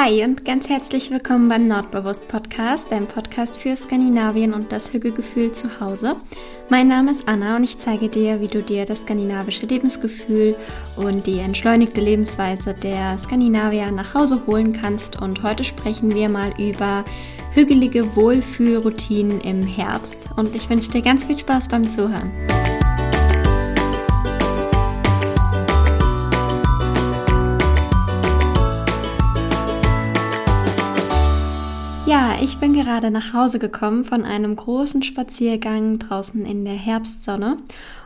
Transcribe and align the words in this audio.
Hi 0.00 0.22
und 0.22 0.44
ganz 0.44 0.68
herzlich 0.68 1.10
willkommen 1.10 1.48
beim 1.48 1.66
Nordbewusst 1.66 2.28
Podcast, 2.28 2.92
deinem 2.92 3.08
Podcast 3.08 3.60
für 3.60 3.76
Skandinavien 3.76 4.54
und 4.54 4.70
das 4.70 4.92
Hügelgefühl 4.92 5.50
zu 5.50 5.80
Hause. 5.80 6.14
Mein 6.68 6.86
Name 6.86 7.10
ist 7.10 7.26
Anna 7.26 7.56
und 7.56 7.64
ich 7.64 7.78
zeige 7.78 8.08
dir, 8.08 8.40
wie 8.40 8.46
du 8.46 8.62
dir 8.62 8.84
das 8.84 9.00
skandinavische 9.00 9.66
Lebensgefühl 9.66 10.54
und 10.94 11.26
die 11.26 11.40
entschleunigte 11.40 12.00
Lebensweise 12.00 12.74
der 12.74 13.18
Skandinavier 13.18 13.90
nach 13.90 14.14
Hause 14.14 14.40
holen 14.46 14.72
kannst. 14.72 15.20
Und 15.20 15.42
heute 15.42 15.64
sprechen 15.64 16.14
wir 16.14 16.28
mal 16.28 16.52
über 16.60 17.04
hügelige 17.54 18.14
Wohlfühlroutinen 18.14 19.40
im 19.40 19.66
Herbst. 19.66 20.28
Und 20.36 20.54
ich 20.54 20.70
wünsche 20.70 20.92
dir 20.92 21.02
ganz 21.02 21.24
viel 21.24 21.40
Spaß 21.40 21.66
beim 21.66 21.90
Zuhören. 21.90 22.30
Ich 32.40 32.58
bin 32.58 32.72
gerade 32.72 33.10
nach 33.10 33.32
Hause 33.32 33.58
gekommen 33.58 34.04
von 34.04 34.24
einem 34.24 34.54
großen 34.54 35.02
Spaziergang 35.02 35.98
draußen 35.98 36.44
in 36.46 36.64
der 36.64 36.74
Herbstsonne 36.74 37.58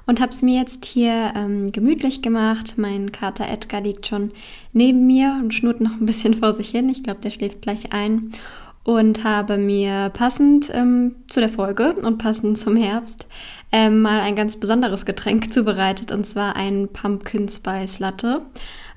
und 0.07 0.21
habe 0.21 0.31
es 0.31 0.43
mir 0.43 0.59
jetzt 0.59 0.85
hier 0.85 1.33
ähm, 1.37 1.71
gemütlich 1.73 2.23
gemacht. 2.23 2.75
Mein 2.77 3.13
Kater 3.13 3.49
Edgar 3.49 3.83
liegt 3.83 4.07
schon 4.07 4.31
neben 4.73 5.07
mir 5.07 5.39
und 5.43 5.53
schnurrt 5.53 5.81
noch 5.81 5.93
ein 5.93 6.07
bisschen 6.07 6.35
vor 6.43 6.55
sich 6.55 6.71
hin. 6.71 6.89
Ich 6.89 7.03
glaube, 7.03 7.21
der 7.21 7.31
schläft 7.31 7.63
gleich 7.63 7.93
ein. 7.93 8.33
Und 8.85 9.23
habe 9.23 9.59
mir 9.59 10.11
passend 10.13 10.69
ähm, 10.73 11.15
zu 11.29 11.39
der 11.39 11.49
Folge 11.49 11.93
und 11.93 12.19
passend 12.19 12.59
zum 12.59 12.75
Herbst 12.75 13.29
ähm, 13.71 14.03
mal 14.03 14.19
ein 14.19 14.35
ganz 14.35 14.57
besonderes 14.57 15.05
Getränk 15.07 15.53
zubereitet 15.55 16.11
und 16.11 16.27
zwar 16.27 16.57
ein 16.57 16.89
Pumpkin 16.89 17.49
Spice 17.49 18.01
Latte. 18.01 18.43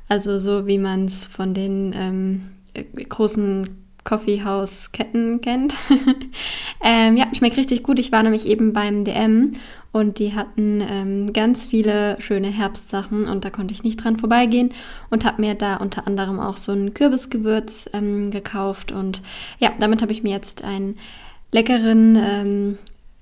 Also 0.10 0.40
so 0.40 0.66
wie 0.66 0.80
man 0.80 1.06
es 1.06 1.26
von 1.26 1.54
den 1.54 1.94
ähm, 1.94 2.50
großen 3.10 3.85
Coffeehouse-Ketten 4.06 5.42
kennt. 5.42 5.76
ähm, 6.82 7.18
ja, 7.18 7.28
schmeckt 7.36 7.58
richtig 7.58 7.84
gut. 7.84 8.00
Ich 8.00 8.14
war 8.14 8.24
nämlich 8.24 8.48
eben 8.48 8.72
beim 8.72 9.04
DM 9.04 9.54
und 9.92 10.20
die 10.20 10.34
hatten 10.34 10.82
ähm, 10.82 11.34
ganz 11.34 11.68
viele 11.68 12.16
schöne 12.22 12.48
Herbstsachen 12.48 13.26
und 13.28 13.44
da 13.44 13.50
konnte 13.50 13.74
ich 13.74 13.84
nicht 13.84 14.04
dran 14.04 14.18
vorbeigehen 14.18 14.74
und 15.10 15.26
habe 15.26 15.42
mir 15.42 15.56
da 15.56 15.78
unter 15.78 16.08
anderem 16.08 16.40
auch 16.40 16.58
so 16.58 16.72
ein 16.72 16.94
Kürbisgewürz 16.94 17.90
ähm, 17.94 18.32
gekauft 18.32 18.92
und 18.92 19.22
ja, 19.60 19.72
damit 19.80 20.02
habe 20.02 20.12
ich 20.12 20.24
mir 20.24 20.32
jetzt 20.32 20.64
einen 20.64 20.96
leckeren 21.52 22.18
ähm, 22.18 22.78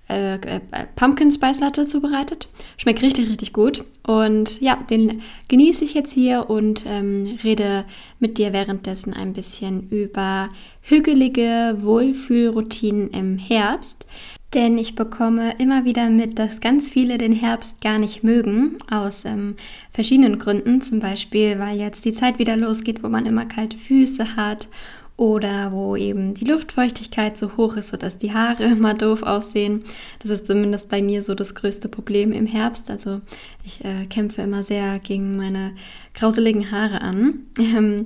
äh, 0.10 0.36
äh, 0.36 0.60
Pumpkin 0.96 1.32
Spice 1.32 1.62
Latte 1.62 1.86
zubereitet. 1.86 2.50
Schmeckt 2.78 3.02
richtig, 3.02 3.30
richtig 3.30 3.54
gut. 3.54 3.86
Und 4.06 4.60
ja, 4.60 4.76
den 4.90 5.22
genieße 5.48 5.86
ich 5.86 5.94
jetzt 5.94 6.12
hier 6.12 6.50
und 6.50 6.84
ähm, 6.86 7.38
rede 7.44 7.86
mit 8.20 8.38
dir 8.38 8.52
währenddessen 8.52 9.14
ein 9.14 9.34
bisschen 9.34 9.90
über 9.90 10.50
hügelige 10.82 11.78
Wohlfühlroutinen 11.82 13.12
im 13.12 13.38
Herbst. 13.38 14.06
Denn 14.54 14.78
ich 14.78 14.94
bekomme 14.94 15.56
immer 15.58 15.84
wieder 15.84 16.10
mit, 16.10 16.38
dass 16.38 16.60
ganz 16.60 16.90
viele 16.90 17.18
den 17.18 17.34
Herbst 17.34 17.82
gar 17.82 17.98
nicht 17.98 18.24
mögen, 18.24 18.78
aus 18.92 19.26
ähm, 19.26 19.56
verschiedenen 19.90 20.38
Gründen. 20.38 20.82
Zum 20.82 21.00
Beispiel, 21.00 21.58
weil 21.58 21.80
jetzt 21.80 22.06
die 22.06 22.14
Zeit 22.14 22.38
wieder 22.38 22.56
losgeht, 22.56 23.04
wo 23.04 23.10
man 23.10 23.26
immer 23.26 23.46
kalte 23.46 23.78
Füße 23.78 24.36
hat 24.36 24.68
oder 25.16 25.72
wo 25.72 25.96
eben 25.96 26.34
die 26.34 26.46
Luftfeuchtigkeit 26.46 27.38
so 27.38 27.56
hoch 27.56 27.76
ist, 27.78 27.90
sodass 27.90 28.18
die 28.18 28.34
Haare 28.34 28.64
immer 28.72 28.94
doof 28.94 29.24
aussehen. 29.24 29.84
Das 30.20 30.32
ist 30.32 30.48
zumindest 30.48 30.90
bei 30.90 31.02
mir 31.02 31.22
so 31.24 31.36
das 31.36 31.56
größte 31.56 31.90
Problem 31.90 32.32
im 32.32 32.48
Herbst. 32.48 32.90
Also 32.90 33.22
ich 33.64 33.84
äh, 33.86 34.06
kämpfe 34.08 34.42
immer 34.42 34.64
sehr 34.64 35.00
gegen 35.00 35.38
meine 35.38 35.74
grauseligen 36.14 36.72
Haare 36.72 37.02
an. 37.02 37.48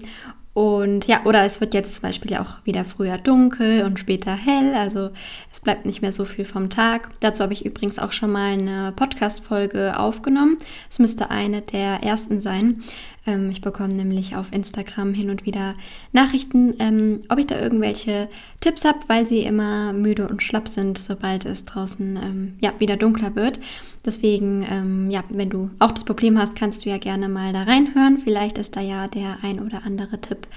Und 0.58 1.06
ja, 1.06 1.24
oder 1.24 1.44
es 1.44 1.62
wird 1.62 1.76
jetzt 1.76 1.94
zum 1.94 2.02
Beispiel 2.02 2.36
auch 2.36 2.66
wieder 2.66 2.84
früher 2.84 3.20
dunkel 3.20 3.84
und 3.84 4.00
später 4.00 4.34
hell. 4.36 4.74
Also 4.74 5.12
es 5.54 5.60
bleibt 5.60 5.86
nicht 5.86 6.02
mehr 6.02 6.12
so 6.12 6.26
viel 6.26 6.46
vom 6.46 6.72
Tag. 6.72 7.12
Dazu 7.20 7.44
habe 7.44 7.54
ich 7.54 7.64
übrigens 7.64 8.00
auch 8.00 8.12
schon 8.12 8.32
mal 8.32 8.54
eine 8.54 8.92
Podcast-Folge 8.96 10.00
aufgenommen. 10.00 10.58
Es 10.90 10.98
müsste 10.98 11.30
eine 11.30 11.62
der 11.62 12.02
ersten 12.02 12.40
sein. 12.40 12.82
Ähm, 13.28 13.52
ich 13.52 13.62
bekomme 13.62 13.94
nämlich 13.94 14.36
auf 14.36 14.52
Instagram 14.52 15.14
hin 15.14 15.30
und 15.30 15.46
wieder 15.46 15.76
Nachrichten, 16.14 16.74
ähm, 16.80 17.22
ob 17.30 17.38
ich 17.38 17.48
da 17.48 17.60
irgendwelche 17.60 18.30
Tipps 18.62 18.86
habe, 18.86 19.00
weil 19.08 19.28
sie 19.28 19.42
immer 19.42 19.94
müde 19.94 20.28
und 20.28 20.42
schlapp 20.42 20.68
sind, 20.68 20.98
sobald 20.98 21.46
es 21.46 21.66
draußen 21.66 22.18
ähm, 22.22 22.54
ja, 22.60 22.74
wieder 22.80 22.98
dunkler 22.98 23.36
wird. 23.36 23.60
Deswegen, 24.06 25.10
ja, 25.12 25.22
wenn 25.28 25.50
du 25.50 25.70
auch 25.80 25.92
das 25.92 26.06
Problem 26.06 26.40
hast, 26.40 26.56
kannst 26.56 26.86
du 26.86 26.90
ja 26.90 26.98
gerne 26.98 27.28
mal 27.28 27.52
da 27.52 27.64
reinhören. 27.64 28.20
Vielleicht 28.20 28.58
ist 28.58 28.78
da 28.78 28.80
ja 28.80 29.10
der 29.10 29.40
ein 29.42 29.60
oder 29.60 29.84
andere 29.86 30.22
Tipp 30.22 30.48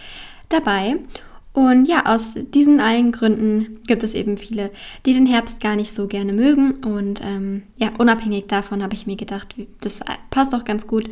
dabei. 0.50 0.98
Und 1.52 1.86
ja, 1.86 2.06
aus 2.06 2.34
diesen 2.36 2.78
allen 2.78 3.10
Gründen 3.10 3.80
gibt 3.86 4.04
es 4.04 4.14
eben 4.14 4.38
viele, 4.38 4.70
die 5.04 5.14
den 5.14 5.26
Herbst 5.26 5.60
gar 5.60 5.74
nicht 5.74 5.92
so 5.92 6.06
gerne 6.06 6.32
mögen. 6.32 6.74
Und 6.84 7.20
ähm, 7.24 7.64
ja, 7.76 7.90
unabhängig 7.98 8.46
davon 8.46 8.84
habe 8.84 8.94
ich 8.94 9.06
mir 9.06 9.16
gedacht, 9.16 9.56
das 9.80 10.00
passt 10.30 10.54
auch 10.54 10.64
ganz 10.64 10.86
gut 10.86 11.10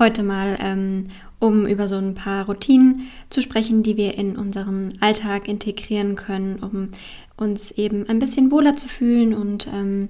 heute 0.00 0.24
mal, 0.24 0.58
ähm, 0.60 1.08
um 1.38 1.66
über 1.66 1.86
so 1.86 1.96
ein 1.96 2.14
paar 2.14 2.46
Routinen 2.46 3.08
zu 3.28 3.40
sprechen, 3.40 3.84
die 3.84 3.96
wir 3.96 4.18
in 4.18 4.36
unseren 4.36 4.94
Alltag 5.00 5.46
integrieren 5.46 6.16
können, 6.16 6.56
um 6.56 6.88
uns 7.36 7.70
eben 7.70 8.08
ein 8.08 8.18
bisschen 8.18 8.50
wohler 8.50 8.76
zu 8.76 8.88
fühlen 8.88 9.34
und 9.34 9.68
ähm, 9.72 10.08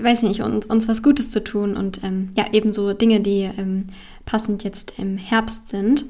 weiß 0.00 0.22
nicht, 0.22 0.42
uns, 0.42 0.66
uns 0.66 0.88
was 0.88 1.02
Gutes 1.02 1.30
zu 1.30 1.42
tun 1.42 1.76
und 1.76 2.02
ähm, 2.04 2.30
ja, 2.36 2.46
ebenso 2.52 2.92
Dinge, 2.92 3.20
die 3.20 3.50
ähm, 3.56 3.86
passend 4.24 4.62
jetzt 4.62 4.98
im 4.98 5.16
Herbst 5.16 5.68
sind. 5.68 6.04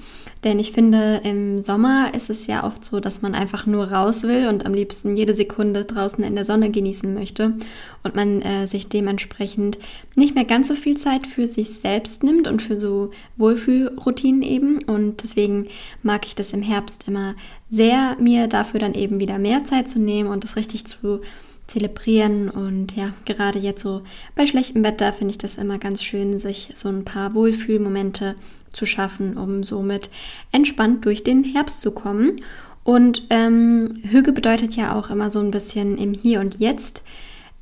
Denn 0.44 0.58
ich 0.58 0.72
finde, 0.72 1.22
im 1.24 1.62
Sommer 1.62 2.12
ist 2.14 2.28
es 2.28 2.46
ja 2.46 2.64
oft 2.64 2.84
so, 2.84 3.00
dass 3.00 3.22
man 3.22 3.34
einfach 3.34 3.64
nur 3.64 3.92
raus 3.92 4.24
will 4.24 4.48
und 4.48 4.66
am 4.66 4.74
liebsten 4.74 5.16
jede 5.16 5.34
Sekunde 5.34 5.84
draußen 5.84 6.22
in 6.22 6.34
der 6.34 6.44
Sonne 6.44 6.70
genießen 6.70 7.14
möchte 7.14 7.54
und 8.02 8.14
man 8.14 8.42
äh, 8.42 8.66
sich 8.66 8.88
dementsprechend 8.88 9.78
nicht 10.16 10.34
mehr 10.34 10.44
ganz 10.44 10.68
so 10.68 10.74
viel 10.74 10.98
Zeit 10.98 11.26
für 11.26 11.46
sich 11.46 11.70
selbst 11.70 12.22
nimmt 12.22 12.48
und 12.48 12.60
für 12.60 12.78
so 12.78 13.10
Wohlfühlroutinen 13.36 14.42
eben. 14.42 14.84
Und 14.84 15.22
deswegen 15.22 15.68
mag 16.02 16.26
ich 16.26 16.34
das 16.34 16.52
im 16.52 16.62
Herbst 16.62 17.08
immer 17.08 17.34
sehr, 17.70 18.16
mir 18.20 18.48
dafür 18.48 18.80
dann 18.80 18.94
eben 18.94 19.20
wieder 19.20 19.38
mehr 19.38 19.64
Zeit 19.64 19.88
zu 19.88 19.98
nehmen 19.98 20.28
und 20.28 20.44
das 20.44 20.56
richtig 20.56 20.86
zu 20.86 21.20
zelebrieren. 21.66 22.48
Und 22.48 22.96
ja, 22.96 23.12
gerade 23.24 23.58
jetzt 23.58 23.82
so 23.82 24.02
bei 24.34 24.46
schlechtem 24.46 24.84
Wetter 24.84 25.12
finde 25.12 25.32
ich 25.32 25.38
das 25.38 25.56
immer 25.56 25.78
ganz 25.78 26.02
schön, 26.02 26.38
sich 26.38 26.70
so 26.74 26.88
ein 26.88 27.04
paar 27.04 27.34
Wohlfühlmomente 27.34 28.34
zu 28.72 28.86
schaffen, 28.86 29.36
um 29.36 29.64
somit 29.64 30.10
entspannt 30.50 31.04
durch 31.04 31.24
den 31.24 31.44
Herbst 31.44 31.80
zu 31.80 31.92
kommen. 31.92 32.40
Und 32.84 33.24
ähm, 33.30 33.94
Hüge 34.02 34.32
bedeutet 34.32 34.74
ja 34.76 34.98
auch 34.98 35.10
immer 35.10 35.30
so 35.30 35.38
ein 35.38 35.50
bisschen 35.50 35.96
im 35.98 36.14
Hier 36.14 36.40
und 36.40 36.58
Jetzt 36.58 37.04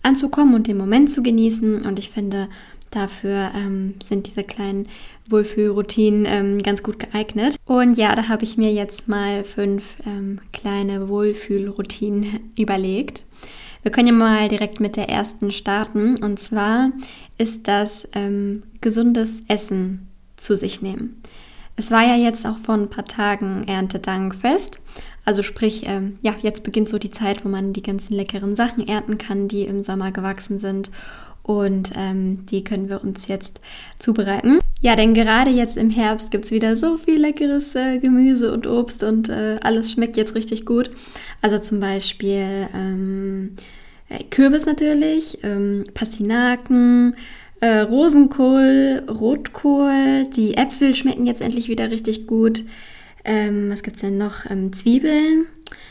anzukommen 0.03 0.55
und 0.55 0.67
den 0.67 0.79
Moment 0.79 1.11
zu 1.11 1.23
genießen. 1.23 1.83
Und 1.83 1.99
ich 1.99 2.11
finde, 2.11 2.49
dafür 2.91 3.51
ähm, 3.55 3.95
sind 4.03 4.27
diese 4.27 4.45
kleinen 4.45 4.87
Wohlfühlroutinen 5.29 6.27
ähm, 6.27 6.59
ganz 6.59 6.83
gut 6.83 6.99
geeignet. 6.99 7.57
Und 7.65 7.97
ja, 7.97 8.15
da 8.15 8.29
habe 8.29 8.45
ich 8.45 8.57
mir 8.57 8.73
jetzt 8.73 9.09
mal 9.09 9.45
fünf 9.45 9.85
ähm, 10.07 10.41
kleine 10.53 11.09
Wohlfühlroutinen 11.09 12.53
überlegt. 12.59 13.25
Wir 13.83 13.91
können 13.91 14.09
ja 14.09 14.15
mal 14.15 14.49
direkt 14.49 14.81
mit 14.81 14.97
der 14.97 15.09
ersten 15.09 15.53
starten. 15.53 16.23
Und 16.23 16.39
zwar 16.39 16.91
ist 17.39 17.69
das 17.69 18.09
ähm, 18.13 18.63
gesundes 18.81 19.43
Essen 19.49 20.09
zu 20.37 20.57
sich 20.57 20.83
nehmen. 20.83 21.23
Es 21.77 21.91
war 21.91 22.03
ja 22.07 22.17
jetzt 22.17 22.47
auch 22.47 22.59
vor 22.59 22.75
ein 22.75 22.91
paar 22.91 23.07
Tagen 23.07 23.65
Erntedankfest. 23.67 24.81
Also 25.25 25.43
sprich, 25.43 25.83
ähm, 25.87 26.19
ja, 26.23 26.35
jetzt 26.43 26.63
beginnt 26.63 26.89
so 26.89 26.99
die 26.99 27.11
Zeit, 27.11 27.45
wo 27.45 27.49
man 27.49 27.73
die 27.73 27.83
ganzen 27.83 28.15
leckeren 28.15 28.57
Sachen 28.57 28.87
ernten 28.87 29.19
kann, 29.19 29.49
die 29.49 29.63
im 29.65 29.83
Sommer 29.83 30.13
gewachsen 30.13 30.59
sind. 30.59 30.91
Und 31.43 31.93
ähm, 31.97 32.47
die 32.47 32.63
können 32.63 32.89
wir 32.89 33.03
uns 33.03 33.27
jetzt 33.27 33.61
zubereiten. 33.99 34.61
Ja, 34.81 34.97
denn 34.97 35.15
gerade 35.15 35.51
jetzt 35.51 35.77
im 35.77 35.91
Herbst 35.91 36.31
gibt 36.31 36.47
es 36.47 36.51
wieder 36.51 36.77
so 36.77 36.97
viel 36.97 37.21
leckeres 37.21 37.75
äh, 37.75 37.99
Gemüse 37.99 38.53
und 38.53 38.67
Obst 38.67 39.03
und 39.03 39.29
äh, 39.29 39.59
alles 39.63 39.93
schmeckt 39.93 40.17
jetzt 40.17 40.35
richtig 40.35 40.65
gut. 40.65 40.91
Also 41.43 41.59
zum 41.59 41.81
Beispiel 41.81 42.69
ähm, 42.75 43.57
äh, 44.09 44.25
Kürbis 44.25 44.67
natürlich, 44.67 45.39
ähm, 45.43 45.85
Pastinaken, 45.93 47.15
äh, 47.61 47.81
Rosenkohl, 47.81 49.05
Rotkohl, 49.09 50.27
die 50.35 50.57
Äpfel 50.57 50.95
schmecken 50.95 51.27
jetzt 51.27 51.43
endlich 51.43 51.69
wieder 51.69 51.91
richtig 51.91 52.27
gut. 52.27 52.65
Ähm, 53.25 53.71
was 53.71 53.83
gibt 53.83 53.97
es 53.97 54.03
denn 54.03 54.17
noch? 54.17 54.51
Ähm, 54.51 54.73
Zwiebeln 54.73 55.47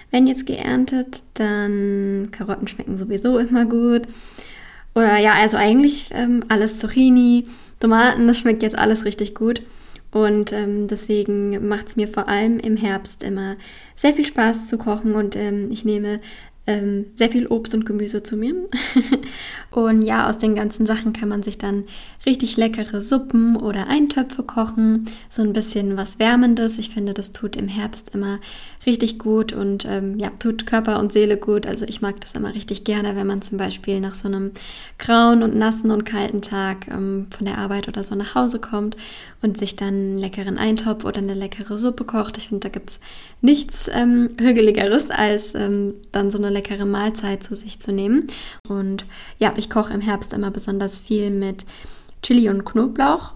werden 0.09 0.25
jetzt 0.25 0.47
geerntet, 0.47 1.21
dann 1.35 2.29
Karotten 2.31 2.67
schmecken 2.67 2.97
sowieso 2.97 3.37
immer 3.37 3.65
gut. 3.65 4.07
Oder 4.95 5.17
ja, 5.17 5.33
also 5.33 5.57
eigentlich 5.57 6.09
ähm, 6.11 6.43
alles 6.49 6.79
Zucchini, 6.79 7.45
Tomaten, 7.79 8.27
das 8.27 8.39
schmeckt 8.39 8.61
jetzt 8.63 8.77
alles 8.77 9.05
richtig 9.05 9.35
gut. 9.35 9.61
Und 10.11 10.51
ähm, 10.53 10.87
deswegen 10.87 11.67
macht 11.67 11.89
es 11.89 11.95
mir 11.95 12.07
vor 12.07 12.27
allem 12.27 12.57
im 12.59 12.77
Herbst 12.77 13.23
immer 13.23 13.57
sehr 13.95 14.13
viel 14.13 14.25
Spaß 14.25 14.67
zu 14.67 14.77
kochen 14.77 15.13
und 15.13 15.35
ähm, 15.35 15.67
ich 15.69 15.85
nehme 15.85 16.19
ähm, 16.69 17.07
sehr 17.15 17.29
viel 17.29 17.47
Obst 17.47 17.73
und 17.73 17.85
Gemüse 17.85 18.21
zu 18.21 18.37
mir. 18.37 18.53
und 19.71 20.03
ja, 20.03 20.29
aus 20.29 20.37
den 20.37 20.53
ganzen 20.53 20.85
Sachen 20.85 21.13
kann 21.13 21.27
man 21.27 21.41
sich 21.41 21.57
dann 21.57 21.85
richtig 22.25 22.57
leckere 22.57 23.01
Suppen 23.01 23.55
oder 23.55 23.87
Eintöpfe 23.87 24.43
kochen. 24.43 25.05
So 25.29 25.41
ein 25.41 25.53
bisschen 25.53 25.97
was 25.97 26.19
Wärmendes. 26.19 26.77
Ich 26.77 26.91
finde, 26.91 27.13
das 27.13 27.33
tut 27.33 27.55
im 27.55 27.67
Herbst 27.67 28.13
immer 28.13 28.39
richtig 28.85 29.19
gut 29.19 29.51
und 29.51 29.85
ähm, 29.85 30.17
ja, 30.19 30.29
tut 30.39 30.65
Körper 30.65 30.99
und 30.99 31.11
Seele 31.11 31.37
gut. 31.37 31.67
Also 31.67 31.85
ich 31.85 32.01
mag 32.01 32.21
das 32.21 32.33
immer 32.33 32.53
richtig 32.53 32.83
gerne, 32.85 33.15
wenn 33.15 33.27
man 33.27 33.41
zum 33.41 33.57
Beispiel 33.57 33.99
nach 33.99 34.15
so 34.15 34.27
einem 34.27 34.51
grauen 34.97 35.43
und 35.43 35.55
nassen 35.55 35.91
und 35.91 36.05
kalten 36.05 36.41
Tag 36.41 36.87
ähm, 36.87 37.27
von 37.29 37.45
der 37.45 37.57
Arbeit 37.57 37.87
oder 37.87 38.03
so 38.03 38.15
nach 38.15 38.35
Hause 38.35 38.59
kommt 38.59 38.95
und 39.41 39.57
sich 39.57 39.75
dann 39.75 39.87
einen 39.89 40.17
leckeren 40.17 40.57
Eintopf 40.57 41.03
oder 41.03 41.17
eine 41.17 41.33
leckere 41.33 41.77
Suppe 41.77 42.05
kocht. 42.05 42.37
Ich 42.37 42.49
finde, 42.49 42.67
da 42.67 42.69
gibt 42.69 42.91
es 42.91 42.99
nichts 43.41 43.89
ähm, 43.93 44.27
Hügeligeres, 44.39 45.09
als 45.09 45.55
ähm, 45.55 45.95
dann 46.11 46.31
so 46.31 46.37
eine 46.37 46.49
leckere 46.49 46.85
Mahlzeit 46.85 47.43
zu 47.43 47.55
sich 47.55 47.79
zu 47.79 47.91
nehmen. 47.91 48.27
Und 48.67 49.05
ja, 49.39 49.53
ich 49.57 49.69
koche 49.69 49.93
im 49.93 50.01
Herbst 50.01 50.33
immer 50.33 50.51
besonders 50.51 50.99
viel 50.99 51.31
mit 51.31 51.65
Chili 52.21 52.49
und 52.49 52.65
Knoblauch. 52.65 53.33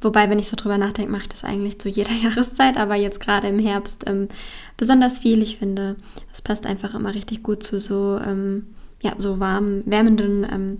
Wobei, 0.00 0.30
wenn 0.30 0.38
ich 0.38 0.48
so 0.48 0.56
drüber 0.56 0.78
nachdenke, 0.78 1.10
mache 1.10 1.22
ich 1.22 1.28
das 1.28 1.44
eigentlich 1.44 1.78
zu 1.78 1.88
jeder 1.88 2.12
Jahreszeit, 2.22 2.76
aber 2.76 2.94
jetzt 2.94 3.20
gerade 3.20 3.48
im 3.48 3.58
Herbst 3.58 4.04
ähm, 4.06 4.28
besonders 4.76 5.18
viel. 5.18 5.42
Ich 5.42 5.58
finde, 5.58 5.96
das 6.30 6.42
passt 6.42 6.66
einfach 6.66 6.94
immer 6.94 7.14
richtig 7.14 7.42
gut 7.42 7.62
zu 7.62 7.80
so, 7.80 8.18
ähm, 8.24 8.66
ja, 9.00 9.12
so 9.18 9.40
warmen, 9.40 9.82
wärmenden 9.86 10.46
ähm, 10.50 10.78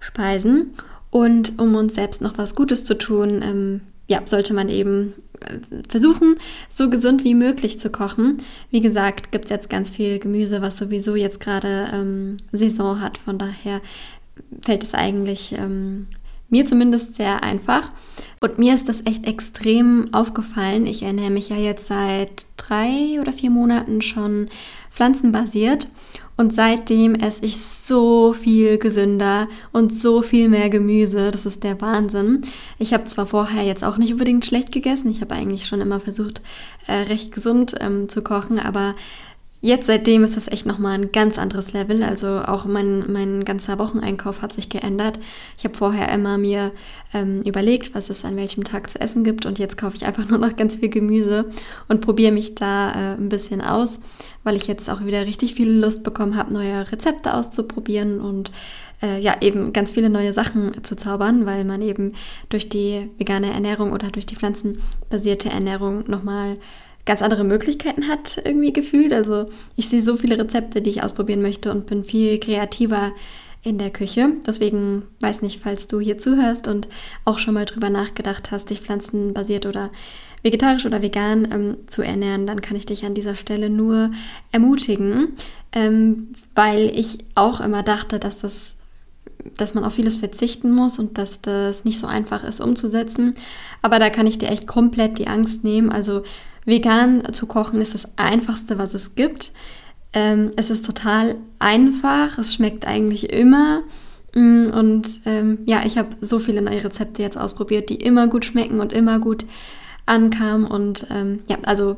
Speisen. 0.00 0.74
Und 1.10 1.58
um 1.58 1.74
uns 1.74 1.94
selbst 1.94 2.20
noch 2.20 2.36
was 2.36 2.54
Gutes 2.54 2.84
zu 2.84 2.96
tun, 2.96 3.40
ähm, 3.42 3.80
ja, 4.08 4.22
sollte 4.24 4.54
man 4.54 4.68
eben 4.68 5.14
äh, 5.40 5.58
versuchen, 5.88 6.36
so 6.70 6.90
gesund 6.90 7.24
wie 7.24 7.34
möglich 7.34 7.78
zu 7.78 7.90
kochen. 7.90 8.38
Wie 8.70 8.80
gesagt, 8.80 9.32
gibt 9.32 9.44
es 9.44 9.50
jetzt 9.50 9.70
ganz 9.70 9.90
viel 9.90 10.18
Gemüse, 10.18 10.62
was 10.62 10.78
sowieso 10.78 11.14
jetzt 11.14 11.40
gerade 11.40 11.88
ähm, 11.92 12.36
Saison 12.52 13.00
hat. 13.00 13.18
Von 13.18 13.38
daher 13.38 13.80
fällt 14.62 14.82
es 14.82 14.94
eigentlich 14.94 15.52
ähm, 15.52 16.06
mir 16.48 16.64
zumindest 16.64 17.14
sehr 17.14 17.42
einfach. 17.42 17.90
Und 18.40 18.58
mir 18.58 18.74
ist 18.74 18.88
das 18.88 19.04
echt 19.04 19.26
extrem 19.26 20.06
aufgefallen. 20.12 20.86
Ich 20.86 21.02
ernähre 21.02 21.30
mich 21.30 21.48
ja 21.48 21.56
jetzt 21.56 21.88
seit 21.88 22.46
drei 22.56 23.20
oder 23.20 23.32
vier 23.32 23.50
Monaten 23.50 24.00
schon 24.00 24.48
pflanzenbasiert. 24.90 25.88
Und 26.36 26.52
seitdem 26.52 27.16
esse 27.16 27.44
ich 27.44 27.60
so 27.60 28.32
viel 28.32 28.78
gesünder 28.78 29.48
und 29.72 29.92
so 29.92 30.22
viel 30.22 30.48
mehr 30.48 30.70
Gemüse. 30.70 31.32
Das 31.32 31.46
ist 31.46 31.64
der 31.64 31.80
Wahnsinn. 31.80 32.42
Ich 32.78 32.92
habe 32.94 33.04
zwar 33.04 33.26
vorher 33.26 33.64
jetzt 33.64 33.82
auch 33.82 33.98
nicht 33.98 34.12
unbedingt 34.12 34.46
schlecht 34.46 34.70
gegessen. 34.70 35.10
Ich 35.10 35.20
habe 35.20 35.34
eigentlich 35.34 35.66
schon 35.66 35.80
immer 35.80 35.98
versucht, 35.98 36.40
äh, 36.86 36.92
recht 36.92 37.32
gesund 37.32 37.74
ähm, 37.80 38.08
zu 38.08 38.22
kochen. 38.22 38.60
Aber 38.60 38.94
Jetzt 39.60 39.86
seitdem 39.86 40.22
ist 40.22 40.36
das 40.36 40.46
echt 40.46 40.66
nochmal 40.66 40.94
ein 40.94 41.10
ganz 41.10 41.36
anderes 41.36 41.72
Level. 41.72 42.04
Also 42.04 42.28
auch 42.28 42.64
mein, 42.66 43.10
mein 43.10 43.44
ganzer 43.44 43.78
Wocheneinkauf 43.80 44.40
hat 44.40 44.52
sich 44.52 44.68
geändert. 44.68 45.18
Ich 45.56 45.64
habe 45.64 45.74
vorher 45.74 46.12
immer 46.12 46.38
mir 46.38 46.70
ähm, 47.12 47.42
überlegt, 47.42 47.92
was 47.92 48.08
es 48.08 48.24
an 48.24 48.36
welchem 48.36 48.62
Tag 48.62 48.88
zu 48.88 49.00
essen 49.00 49.24
gibt 49.24 49.46
und 49.46 49.58
jetzt 49.58 49.76
kaufe 49.76 49.96
ich 49.96 50.06
einfach 50.06 50.28
nur 50.28 50.38
noch 50.38 50.54
ganz 50.54 50.76
viel 50.76 50.90
Gemüse 50.90 51.46
und 51.88 52.02
probiere 52.02 52.30
mich 52.30 52.54
da 52.54 52.90
äh, 52.90 53.14
ein 53.16 53.28
bisschen 53.28 53.60
aus, 53.60 53.98
weil 54.44 54.54
ich 54.54 54.68
jetzt 54.68 54.88
auch 54.88 55.04
wieder 55.04 55.26
richtig 55.26 55.54
viel 55.54 55.70
Lust 55.70 56.04
bekommen 56.04 56.36
habe, 56.36 56.52
neue 56.52 56.92
Rezepte 56.92 57.34
auszuprobieren 57.34 58.20
und 58.20 58.52
äh, 59.02 59.20
ja 59.20 59.36
eben 59.40 59.72
ganz 59.72 59.90
viele 59.90 60.08
neue 60.08 60.32
Sachen 60.32 60.84
zu 60.84 60.96
zaubern, 60.96 61.46
weil 61.46 61.64
man 61.64 61.82
eben 61.82 62.12
durch 62.48 62.68
die 62.68 63.10
vegane 63.18 63.52
Ernährung 63.52 63.92
oder 63.92 64.10
durch 64.10 64.26
die 64.26 64.36
pflanzenbasierte 64.36 65.48
Ernährung 65.48 66.04
nochmal 66.06 66.58
ganz 67.08 67.22
andere 67.22 67.42
Möglichkeiten 67.42 68.06
hat, 68.06 68.40
irgendwie 68.44 68.72
gefühlt. 68.72 69.14
Also 69.14 69.48
ich 69.76 69.88
sehe 69.88 70.02
so 70.02 70.16
viele 70.16 70.38
Rezepte, 70.38 70.82
die 70.82 70.90
ich 70.90 71.02
ausprobieren 71.02 71.40
möchte 71.40 71.72
und 71.72 71.86
bin 71.86 72.04
viel 72.04 72.38
kreativer 72.38 73.12
in 73.62 73.78
der 73.78 73.90
Küche. 73.90 74.34
Deswegen 74.46 75.04
weiß 75.20 75.40
nicht, 75.40 75.60
falls 75.60 75.88
du 75.88 76.00
hier 76.00 76.18
zuhörst 76.18 76.68
und 76.68 76.86
auch 77.24 77.38
schon 77.38 77.54
mal 77.54 77.64
drüber 77.64 77.88
nachgedacht 77.88 78.50
hast, 78.50 78.68
dich 78.68 78.82
pflanzenbasiert 78.82 79.64
oder 79.64 79.90
vegetarisch 80.42 80.84
oder 80.84 81.00
vegan 81.00 81.48
ähm, 81.50 81.76
zu 81.88 82.02
ernähren, 82.02 82.46
dann 82.46 82.60
kann 82.60 82.76
ich 82.76 82.84
dich 82.84 83.04
an 83.04 83.14
dieser 83.14 83.36
Stelle 83.36 83.70
nur 83.70 84.10
ermutigen, 84.52 85.28
ähm, 85.72 86.34
weil 86.54 86.92
ich 86.94 87.24
auch 87.34 87.60
immer 87.60 87.82
dachte, 87.82 88.20
dass 88.20 88.40
das 88.40 88.74
dass 89.56 89.74
man 89.74 89.84
auf 89.84 89.94
vieles 89.94 90.16
verzichten 90.16 90.72
muss 90.72 90.98
und 90.98 91.18
dass 91.18 91.40
das 91.40 91.84
nicht 91.84 91.98
so 91.98 92.06
einfach 92.06 92.44
ist 92.44 92.60
umzusetzen. 92.60 93.34
Aber 93.82 93.98
da 93.98 94.10
kann 94.10 94.26
ich 94.26 94.38
dir 94.38 94.48
echt 94.48 94.66
komplett 94.66 95.18
die 95.18 95.28
Angst 95.28 95.64
nehmen. 95.64 95.90
Also 95.90 96.22
Vegan 96.64 97.32
zu 97.32 97.46
kochen 97.46 97.80
ist 97.80 97.94
das 97.94 98.06
Einfachste, 98.16 98.78
was 98.78 98.94
es 98.94 99.14
gibt. 99.14 99.52
Ähm, 100.12 100.50
es 100.56 100.70
ist 100.70 100.84
total 100.84 101.36
einfach, 101.58 102.38
es 102.38 102.54
schmeckt 102.54 102.86
eigentlich 102.86 103.32
immer. 103.32 103.82
Mm, 104.34 104.70
und 104.70 105.20
ähm, 105.24 105.58
ja, 105.66 105.84
ich 105.84 105.98
habe 105.98 106.16
so 106.20 106.38
viele 106.38 106.62
neue 106.62 106.84
Rezepte 106.84 107.22
jetzt 107.22 107.38
ausprobiert, 107.38 107.88
die 107.90 107.96
immer 107.96 108.26
gut 108.26 108.44
schmecken 108.44 108.80
und 108.80 108.92
immer 108.92 109.18
gut 109.18 109.44
ankamen. 110.06 110.66
Und 110.66 111.06
ähm, 111.10 111.40
ja, 111.48 111.58
also 111.64 111.96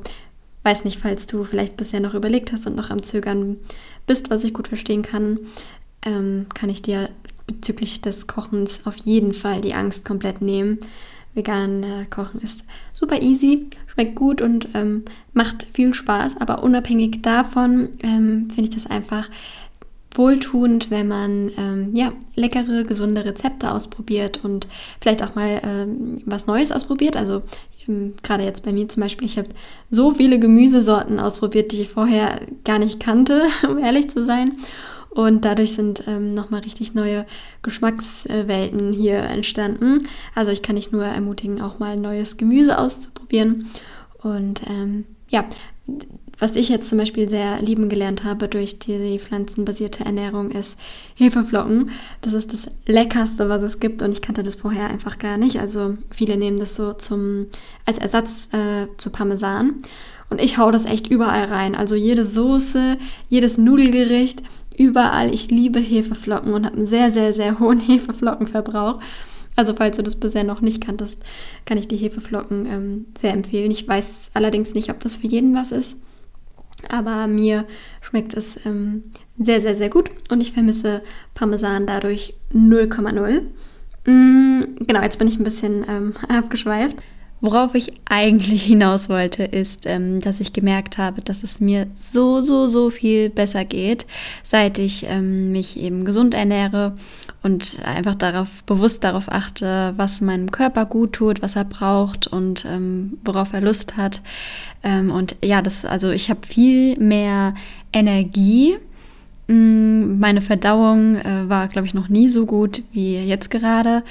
weiß 0.62 0.84
nicht, 0.84 1.00
falls 1.00 1.26
du 1.26 1.44
vielleicht 1.44 1.76
bisher 1.76 2.00
noch 2.00 2.14
überlegt 2.14 2.52
hast 2.52 2.66
und 2.66 2.76
noch 2.76 2.90
am 2.90 3.02
Zögern 3.02 3.56
bist, 4.06 4.30
was 4.30 4.44
ich 4.44 4.52
gut 4.52 4.68
verstehen 4.68 5.02
kann, 5.02 5.38
ähm, 6.04 6.46
kann 6.54 6.70
ich 6.70 6.82
dir 6.82 7.10
bezüglich 7.46 8.00
des 8.00 8.26
Kochens 8.26 8.86
auf 8.86 8.96
jeden 8.96 9.32
Fall 9.32 9.60
die 9.60 9.74
Angst 9.74 10.04
komplett 10.04 10.40
nehmen. 10.40 10.78
Vegan 11.34 11.82
äh, 11.82 12.06
kochen 12.10 12.40
ist 12.40 12.64
super 12.92 13.22
easy, 13.22 13.68
schmeckt 13.86 14.16
gut 14.16 14.42
und 14.42 14.68
ähm, 14.74 15.04
macht 15.32 15.66
viel 15.72 15.94
Spaß. 15.94 16.40
Aber 16.40 16.62
unabhängig 16.62 17.22
davon 17.22 17.90
ähm, 18.02 18.50
finde 18.50 18.64
ich 18.64 18.70
das 18.70 18.86
einfach 18.86 19.28
wohltuend, 20.12 20.90
wenn 20.90 21.06
man 21.06 21.52
ähm, 21.56 21.94
ja, 21.94 22.12
leckere, 22.34 22.82
gesunde 22.84 23.24
Rezepte 23.24 23.70
ausprobiert 23.70 24.44
und 24.44 24.66
vielleicht 25.00 25.22
auch 25.22 25.36
mal 25.36 25.60
ähm, 25.62 26.20
was 26.26 26.46
Neues 26.46 26.72
ausprobiert. 26.72 27.16
Also 27.16 27.42
ähm, 27.86 28.14
gerade 28.22 28.42
jetzt 28.42 28.64
bei 28.64 28.72
mir 28.72 28.88
zum 28.88 29.02
Beispiel, 29.02 29.26
ich 29.26 29.38
habe 29.38 29.48
so 29.88 30.12
viele 30.12 30.38
Gemüsesorten 30.38 31.20
ausprobiert, 31.20 31.70
die 31.70 31.82
ich 31.82 31.88
vorher 31.90 32.40
gar 32.64 32.80
nicht 32.80 32.98
kannte, 32.98 33.44
um 33.68 33.78
ehrlich 33.78 34.10
zu 34.10 34.24
sein. 34.24 34.56
Und 35.10 35.44
dadurch 35.44 35.74
sind 35.74 36.04
ähm, 36.06 36.34
nochmal 36.34 36.60
richtig 36.60 36.94
neue 36.94 37.26
Geschmackswelten 37.62 38.92
hier 38.92 39.18
entstanden. 39.18 40.06
Also 40.34 40.52
ich 40.52 40.62
kann 40.62 40.76
dich 40.76 40.92
nur 40.92 41.04
ermutigen, 41.04 41.60
auch 41.60 41.78
mal 41.78 41.96
neues 41.96 42.36
Gemüse 42.36 42.78
auszuprobieren. 42.78 43.68
Und 44.22 44.62
ähm, 44.68 45.04
ja, 45.28 45.44
was 46.40 46.56
ich 46.56 46.70
jetzt 46.70 46.88
zum 46.88 46.98
Beispiel 46.98 47.28
sehr 47.28 47.60
lieben 47.60 47.88
gelernt 47.88 48.24
habe 48.24 48.48
durch 48.48 48.78
die 48.78 49.18
pflanzenbasierte 49.18 50.04
Ernährung 50.04 50.50
ist 50.50 50.78
Hefeflocken. 51.14 51.90
Das 52.22 52.32
ist 52.32 52.52
das 52.52 52.70
Leckerste, 52.86 53.48
was 53.48 53.62
es 53.62 53.78
gibt 53.78 54.00
und 54.02 54.12
ich 54.12 54.22
kannte 54.22 54.42
das 54.42 54.54
vorher 54.54 54.88
einfach 54.88 55.18
gar 55.18 55.36
nicht. 55.36 55.60
Also 55.60 55.98
viele 56.10 56.38
nehmen 56.38 56.56
das 56.56 56.74
so 56.74 56.94
zum, 56.94 57.46
als 57.84 57.98
Ersatz 57.98 58.48
äh, 58.52 58.86
zu 58.96 59.10
Parmesan. 59.10 59.74
Und 60.30 60.40
ich 60.40 60.56
hau 60.56 60.70
das 60.70 60.86
echt 60.86 61.08
überall 61.08 61.44
rein. 61.44 61.74
Also 61.74 61.94
jede 61.94 62.24
Soße, 62.24 62.96
jedes 63.28 63.58
Nudelgericht, 63.58 64.42
überall. 64.76 65.32
Ich 65.32 65.50
liebe 65.50 65.80
Hefeflocken 65.80 66.52
und 66.52 66.66
habe 66.66 66.76
einen 66.76 66.86
sehr, 66.86 67.10
sehr, 67.10 67.32
sehr 67.32 67.58
hohen 67.58 67.80
Hefeflockenverbrauch. 67.86 69.00
Also 69.56 69.74
falls 69.74 69.96
du 69.96 70.02
das 70.02 70.16
bisher 70.16 70.44
noch 70.44 70.60
nicht 70.60 70.82
kanntest, 70.82 71.22
kann 71.64 71.76
ich 71.76 71.88
die 71.88 71.96
Hefeflocken 71.96 72.66
ähm, 72.66 73.06
sehr 73.20 73.32
empfehlen. 73.32 73.70
Ich 73.70 73.86
weiß 73.86 74.30
allerdings 74.32 74.74
nicht, 74.74 74.90
ob 74.90 75.00
das 75.00 75.16
für 75.16 75.26
jeden 75.26 75.54
was 75.54 75.72
ist. 75.72 75.98
Aber 76.88 77.26
mir 77.26 77.66
schmeckt 78.00 78.34
es 78.34 78.64
ähm, 78.64 79.04
sehr, 79.38 79.60
sehr, 79.60 79.76
sehr 79.76 79.90
gut 79.90 80.10
und 80.30 80.40
ich 80.40 80.52
vermisse 80.52 81.02
Parmesan 81.34 81.86
dadurch 81.86 82.34
0,0. 82.54 83.42
Mm, 84.06 84.84
genau, 84.86 85.02
jetzt 85.02 85.18
bin 85.18 85.28
ich 85.28 85.38
ein 85.38 85.44
bisschen 85.44 85.84
ähm, 85.88 86.14
abgeschweift. 86.28 86.96
Worauf 87.42 87.74
ich 87.74 87.94
eigentlich 88.04 88.62
hinaus 88.64 89.08
wollte, 89.08 89.44
ist, 89.44 89.86
ähm, 89.86 90.20
dass 90.20 90.40
ich 90.40 90.52
gemerkt 90.52 90.98
habe, 90.98 91.22
dass 91.22 91.42
es 91.42 91.58
mir 91.58 91.86
so, 91.94 92.42
so, 92.42 92.68
so 92.68 92.90
viel 92.90 93.30
besser 93.30 93.64
geht, 93.64 94.06
seit 94.42 94.78
ich 94.78 95.06
ähm, 95.08 95.50
mich 95.50 95.78
eben 95.78 96.04
gesund 96.04 96.34
ernähre 96.34 96.96
und 97.42 97.78
einfach 97.84 98.14
darauf 98.14 98.62
bewusst 98.64 99.04
darauf 99.04 99.32
achte, 99.32 99.94
was 99.96 100.20
meinem 100.20 100.50
Körper 100.50 100.84
gut 100.84 101.14
tut, 101.14 101.40
was 101.40 101.56
er 101.56 101.64
braucht 101.64 102.26
und 102.26 102.66
ähm, 102.66 103.18
worauf 103.24 103.54
er 103.54 103.62
Lust 103.62 103.96
hat. 103.96 104.20
Ähm, 104.82 105.10
und 105.10 105.36
ja, 105.42 105.62
das, 105.62 105.86
also 105.86 106.10
ich 106.10 106.28
habe 106.28 106.46
viel 106.46 106.98
mehr 106.98 107.54
Energie. 107.92 108.76
Mm, 109.46 110.18
meine 110.18 110.42
Verdauung 110.42 111.16
äh, 111.16 111.48
war, 111.48 111.68
glaube 111.68 111.86
ich, 111.86 111.94
noch 111.94 112.08
nie 112.10 112.28
so 112.28 112.44
gut 112.44 112.82
wie 112.92 113.16
jetzt 113.16 113.50
gerade. 113.50 114.02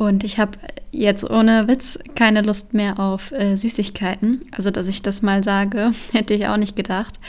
Und 0.00 0.24
ich 0.24 0.38
habe 0.38 0.56
jetzt 0.92 1.28
ohne 1.28 1.68
Witz 1.68 1.98
keine 2.14 2.40
Lust 2.40 2.72
mehr 2.72 2.98
auf 2.98 3.32
äh, 3.32 3.56
Süßigkeiten. 3.56 4.40
Also, 4.50 4.70
dass 4.70 4.88
ich 4.88 5.02
das 5.02 5.20
mal 5.20 5.44
sage, 5.44 5.92
hätte 6.12 6.32
ich 6.32 6.46
auch 6.46 6.56
nicht 6.56 6.74
gedacht. 6.74 7.20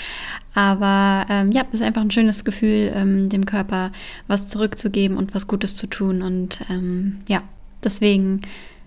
Aber 0.53 1.25
ähm, 1.29 1.51
ja, 1.51 1.63
es 1.67 1.73
ist 1.73 1.81
einfach 1.81 2.01
ein 2.01 2.11
schönes 2.11 2.45
Gefühl, 2.45 2.93
ähm, 2.95 3.27
dem 3.27 3.45
Körper 3.45 3.91
was 4.27 4.47
zurückzugeben 4.47 5.17
und 5.17 5.35
was 5.35 5.47
Gutes 5.47 5.75
zu 5.75 5.85
tun. 5.85 6.21
Und 6.21 6.61
ähm, 6.69 7.17
ja, 7.27 7.43
deswegen 7.83 8.43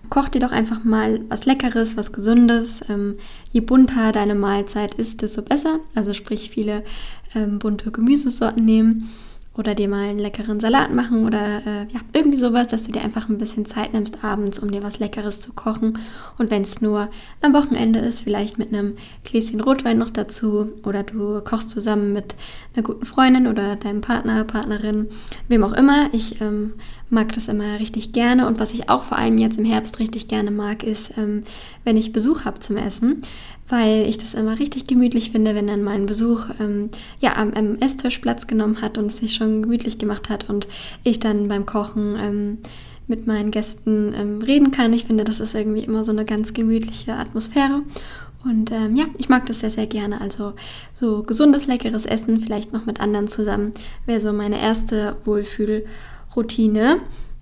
koch 0.09 0.29
dir 0.29 0.39
doch 0.39 0.51
einfach 0.51 0.83
mal 0.83 1.21
was 1.29 1.45
Leckeres, 1.45 1.95
was 1.95 2.11
Gesundes. 2.11 2.81
Ähm, 2.89 3.17
je 3.51 3.61
bunter 3.61 4.11
deine 4.11 4.33
Mahlzeit 4.33 4.95
ist, 4.95 5.21
desto 5.21 5.43
besser. 5.43 5.77
Also 5.93 6.15
sprich 6.15 6.49
viele 6.49 6.83
ähm, 7.35 7.59
bunte 7.59 7.91
Gemüsesorten 7.91 8.65
nehmen 8.65 9.11
oder 9.57 9.73
dir 9.73 9.87
mal 9.87 10.09
einen 10.09 10.19
leckeren 10.19 10.59
Salat 10.59 10.93
machen 10.93 11.25
oder 11.25 11.65
äh, 11.65 11.87
ja, 11.93 12.01
irgendwie 12.13 12.37
sowas, 12.37 12.67
dass 12.67 12.83
du 12.83 12.91
dir 12.91 13.03
einfach 13.03 13.29
ein 13.29 13.37
bisschen 13.37 13.65
Zeit 13.65 13.93
nimmst 13.93 14.23
abends, 14.23 14.59
um 14.59 14.69
dir 14.69 14.83
was 14.83 14.99
Leckeres 14.99 15.39
zu 15.39 15.53
kochen. 15.53 15.99
Und 16.37 16.51
wenn 16.51 16.63
es 16.63 16.81
nur 16.81 17.09
am 17.41 17.53
Wochenende 17.53 17.99
ist, 17.99 18.21
vielleicht 18.21 18.57
mit 18.57 18.73
einem 18.73 18.95
Gläschen 19.23 19.61
Rotwein 19.61 19.97
noch 19.97 20.09
dazu 20.09 20.73
oder 20.83 21.03
du 21.03 21.41
kochst 21.41 21.69
zusammen 21.69 22.11
mit 22.11 22.35
einer 22.75 22.83
guten 22.83 23.05
Freundin 23.05 23.47
oder 23.47 23.77
deinem 23.77 24.01
Partner, 24.01 24.43
Partnerin, 24.43 25.07
wem 25.47 25.63
auch 25.63 25.73
immer. 25.73 26.09
Ich 26.11 26.41
ähm, 26.41 26.73
mag 27.09 27.31
das 27.33 27.47
immer 27.47 27.79
richtig 27.79 28.11
gerne 28.11 28.47
und 28.47 28.59
was 28.59 28.73
ich 28.73 28.89
auch 28.89 29.03
vor 29.03 29.17
allem 29.17 29.37
jetzt 29.37 29.57
im 29.57 29.65
Herbst 29.65 29.99
richtig 29.99 30.27
gerne 30.27 30.51
mag, 30.51 30.83
ist, 30.83 31.17
ähm, 31.17 31.43
wenn 31.83 31.97
ich 31.97 32.11
Besuch 32.11 32.43
habe 32.43 32.59
zum 32.59 32.77
Essen 32.77 33.21
weil 33.67 34.07
ich 34.07 34.17
das 34.17 34.33
immer 34.33 34.59
richtig 34.59 34.87
gemütlich 34.87 35.31
finde, 35.31 35.55
wenn 35.55 35.67
dann 35.67 35.83
mein 35.83 36.05
Besuch 36.05 36.45
ähm, 36.59 36.89
ja 37.19 37.35
am, 37.35 37.51
am, 37.53 37.75
Esstisch 37.75 38.19
Platz 38.19 38.47
genommen 38.47 38.81
hat 38.81 38.97
und 38.97 39.07
es 39.07 39.17
sich 39.17 39.33
schon 39.33 39.63
gemütlich 39.63 39.97
gemacht 39.97 40.29
hat 40.29 40.49
und 40.49 40.67
ich 41.03 41.19
dann 41.19 41.47
beim 41.47 41.65
Kochen 41.65 42.15
ähm, 42.19 42.57
mit 43.07 43.27
meinen 43.27 43.51
Gästen 43.51 44.13
ähm, 44.15 44.41
reden 44.41 44.71
kann. 44.71 44.93
Ich 44.93 45.05
finde, 45.05 45.23
das 45.23 45.39
ist 45.39 45.55
irgendwie 45.55 45.83
immer 45.83 46.03
so 46.03 46.11
eine 46.11 46.25
ganz 46.25 46.53
gemütliche 46.53 47.13
Atmosphäre. 47.13 47.81
Und 48.43 48.71
ähm, 48.71 48.95
ja, 48.95 49.05
ich 49.17 49.27
mag 49.27 49.47
das 49.47 49.61
sehr, 49.61 49.71
sehr 49.71 49.87
gerne. 49.87 50.21
Also 50.21 50.53
so 50.93 51.23
gesundes, 51.23 51.65
leckeres 51.65 52.05
Essen, 52.05 52.39
vielleicht 52.39 52.73
noch 52.73 52.85
mit 52.85 53.01
anderen 53.01 53.27
zusammen, 53.27 53.73
wäre 54.05 54.21
so 54.21 54.31
meine 54.33 54.61
erste 54.61 55.17
Wohlfühlroutine. 55.25 56.97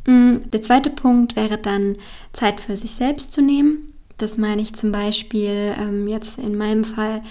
Mm, 0.08 0.34
der 0.52 0.62
zweite 0.62 0.90
Punkt 0.90 1.36
wäre 1.36 1.58
dann 1.58 1.98
Zeit 2.32 2.62
für 2.62 2.78
sich 2.78 2.92
selbst 2.92 3.34
zu 3.34 3.42
nehmen. 3.42 3.93
Das 4.18 4.38
meine 4.38 4.62
ich 4.62 4.74
zum 4.74 4.92
Beispiel 4.92 5.74
ähm, 5.78 6.08
jetzt 6.08 6.38
in 6.38 6.58
meinem 6.58 6.84
Fall 6.84 7.22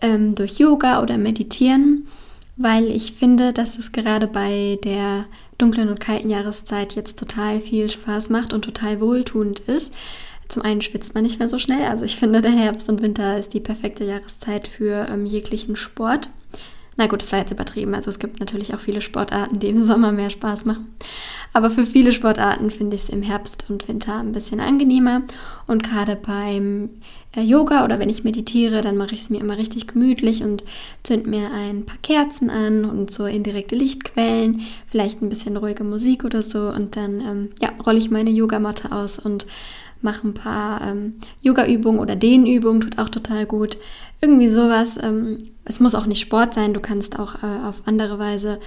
ähm, 0.00 0.34
durch 0.34 0.58
Yoga 0.58 1.02
oder 1.02 1.18
Meditieren, 1.18 2.06
weil 2.56 2.90
ich 2.90 3.12
finde, 3.12 3.52
dass 3.52 3.78
es 3.78 3.92
gerade 3.92 4.26
bei 4.26 4.78
der 4.84 5.26
dunklen 5.58 5.88
und 5.88 6.00
kalten 6.00 6.30
Jahreszeit 6.30 6.94
jetzt 6.94 7.18
total 7.18 7.60
viel 7.60 7.90
Spaß 7.90 8.30
macht 8.30 8.52
und 8.52 8.64
total 8.64 9.00
wohltuend 9.00 9.60
ist. 9.60 9.92
Zum 10.48 10.62
einen 10.62 10.82
schwitzt 10.82 11.14
man 11.14 11.24
nicht 11.24 11.38
mehr 11.38 11.48
so 11.48 11.58
schnell. 11.58 11.84
Also 11.86 12.04
ich 12.04 12.16
finde, 12.16 12.42
der 12.42 12.52
Herbst 12.52 12.88
und 12.88 13.02
Winter 13.02 13.38
ist 13.38 13.54
die 13.54 13.60
perfekte 13.60 14.04
Jahreszeit 14.04 14.68
für 14.68 15.08
ähm, 15.08 15.26
jeglichen 15.26 15.76
Sport. 15.76 16.30
Na 16.96 17.08
gut, 17.08 17.22
das 17.22 17.32
war 17.32 17.40
jetzt 17.40 17.50
übertrieben. 17.50 17.94
Also 17.94 18.08
es 18.08 18.18
gibt 18.18 18.38
natürlich 18.38 18.72
auch 18.74 18.80
viele 18.80 19.00
Sportarten, 19.00 19.58
die 19.58 19.68
im 19.68 19.82
Sommer 19.82 20.12
mehr 20.12 20.30
Spaß 20.30 20.64
machen. 20.64 20.94
Aber 21.52 21.70
für 21.70 21.86
viele 21.86 22.12
Sportarten 22.12 22.70
finde 22.70 22.94
ich 22.96 23.04
es 23.04 23.08
im 23.08 23.22
Herbst 23.22 23.66
und 23.68 23.88
Winter 23.88 24.18
ein 24.18 24.32
bisschen 24.32 24.60
angenehmer. 24.60 25.22
Und 25.66 25.82
gerade 25.82 26.14
beim 26.14 26.90
äh, 27.36 27.42
Yoga 27.42 27.84
oder 27.84 27.98
wenn 27.98 28.08
ich 28.10 28.22
meditiere, 28.22 28.80
dann 28.80 28.96
mache 28.96 29.14
ich 29.14 29.22
es 29.22 29.30
mir 29.30 29.40
immer 29.40 29.58
richtig 29.58 29.88
gemütlich 29.88 30.44
und 30.44 30.62
zünd 31.02 31.26
mir 31.26 31.50
ein 31.52 31.84
paar 31.84 31.98
Kerzen 32.02 32.48
an 32.48 32.84
und 32.84 33.10
so 33.10 33.26
indirekte 33.26 33.74
Lichtquellen, 33.74 34.62
vielleicht 34.86 35.20
ein 35.20 35.28
bisschen 35.28 35.56
ruhige 35.56 35.84
Musik 35.84 36.24
oder 36.24 36.42
so. 36.42 36.68
Und 36.68 36.96
dann 36.96 37.20
ähm, 37.20 37.50
ja, 37.60 37.70
rolle 37.84 37.98
ich 37.98 38.10
meine 38.10 38.30
Yogamatte 38.30 38.92
aus 38.92 39.18
und 39.18 39.46
mache 40.04 40.28
ein 40.28 40.34
paar 40.34 40.80
ähm, 40.82 41.14
Yoga-Übungen 41.40 41.98
oder 41.98 42.14
Dehnübungen, 42.14 42.80
tut 42.80 42.98
auch 42.98 43.08
total 43.08 43.46
gut. 43.46 43.78
Irgendwie 44.20 44.48
sowas. 44.48 44.96
Ähm, 45.02 45.38
es 45.64 45.80
muss 45.80 45.94
auch 45.94 46.06
nicht 46.06 46.20
Sport 46.20 46.54
sein, 46.54 46.74
du 46.74 46.80
kannst 46.80 47.18
auch 47.18 47.42
äh, 47.42 47.66
auf 47.66 47.82
andere 47.86 48.18
Weise 48.18 48.60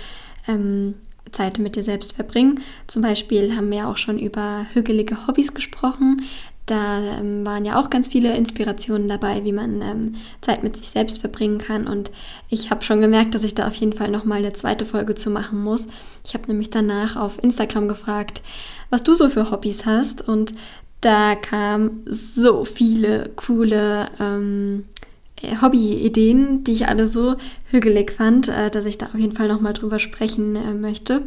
ähm, 0.47 0.95
Zeit 1.31 1.59
mit 1.59 1.75
dir 1.75 1.83
selbst 1.83 2.13
verbringen. 2.13 2.61
Zum 2.87 3.01
Beispiel 3.01 3.55
haben 3.55 3.71
wir 3.71 3.87
auch 3.87 3.97
schon 3.97 4.19
über 4.19 4.65
hügelige 4.73 5.27
Hobbys 5.27 5.53
gesprochen. 5.53 6.21
Da 6.67 6.99
ähm, 7.19 7.45
waren 7.45 7.63
ja 7.63 7.79
auch 7.79 7.89
ganz 7.89 8.09
viele 8.09 8.35
Inspirationen 8.35 9.07
dabei, 9.07 9.45
wie 9.45 9.53
man 9.53 9.81
ähm, 9.81 10.15
Zeit 10.41 10.63
mit 10.63 10.75
sich 10.75 10.89
selbst 10.89 11.19
verbringen 11.19 11.59
kann. 11.59 11.87
Und 11.87 12.11
ich 12.49 12.71
habe 12.71 12.83
schon 12.83 12.99
gemerkt, 12.99 13.35
dass 13.35 13.45
ich 13.45 13.55
da 13.55 13.67
auf 13.67 13.75
jeden 13.75 13.93
Fall 13.93 14.11
nochmal 14.11 14.39
eine 14.39 14.51
zweite 14.51 14.85
Folge 14.85 15.15
zu 15.15 15.29
machen 15.29 15.63
muss. 15.63 15.87
Ich 16.25 16.33
habe 16.33 16.47
nämlich 16.47 16.69
danach 16.69 17.15
auf 17.15 17.41
Instagram 17.41 17.87
gefragt, 17.87 18.41
was 18.89 19.01
du 19.01 19.15
so 19.15 19.29
für 19.29 19.49
Hobbys 19.49 19.85
hast. 19.85 20.27
Und 20.27 20.55
da 21.01 21.35
kamen 21.35 22.03
so 22.05 22.65
viele 22.65 23.29
coole 23.35 24.09
ähm, 24.19 24.85
Hobby-Ideen, 25.61 26.63
die 26.63 26.71
ich 26.71 26.87
alle 26.87 27.07
so 27.07 27.35
hügelig 27.69 28.11
fand, 28.11 28.47
äh, 28.47 28.71
dass 28.71 28.85
ich 28.85 28.97
da 28.97 29.07
auf 29.07 29.15
jeden 29.15 29.35
Fall 29.35 29.47
nochmal 29.47 29.73
drüber 29.73 29.99
sprechen 29.99 30.55
äh, 30.55 30.73
möchte. 30.73 31.23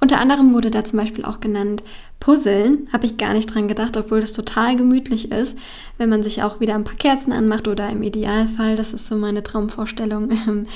Unter 0.00 0.20
anderem 0.20 0.52
wurde 0.52 0.70
da 0.70 0.84
zum 0.84 0.98
Beispiel 0.98 1.24
auch 1.24 1.40
genannt 1.40 1.82
Puzzeln. 2.20 2.88
Habe 2.92 3.06
ich 3.06 3.16
gar 3.16 3.32
nicht 3.32 3.54
dran 3.54 3.68
gedacht, 3.68 3.96
obwohl 3.96 4.20
das 4.20 4.32
total 4.32 4.76
gemütlich 4.76 5.32
ist, 5.32 5.56
wenn 5.96 6.10
man 6.10 6.22
sich 6.22 6.42
auch 6.42 6.60
wieder 6.60 6.74
ein 6.74 6.84
paar 6.84 6.96
Kerzen 6.96 7.32
anmacht 7.32 7.66
oder 7.66 7.88
im 7.88 8.02
Idealfall, 8.02 8.76
das 8.76 8.92
ist 8.92 9.06
so 9.06 9.16
meine 9.16 9.42
Traumvorstellung, 9.42 10.30
ähm, 10.46 10.66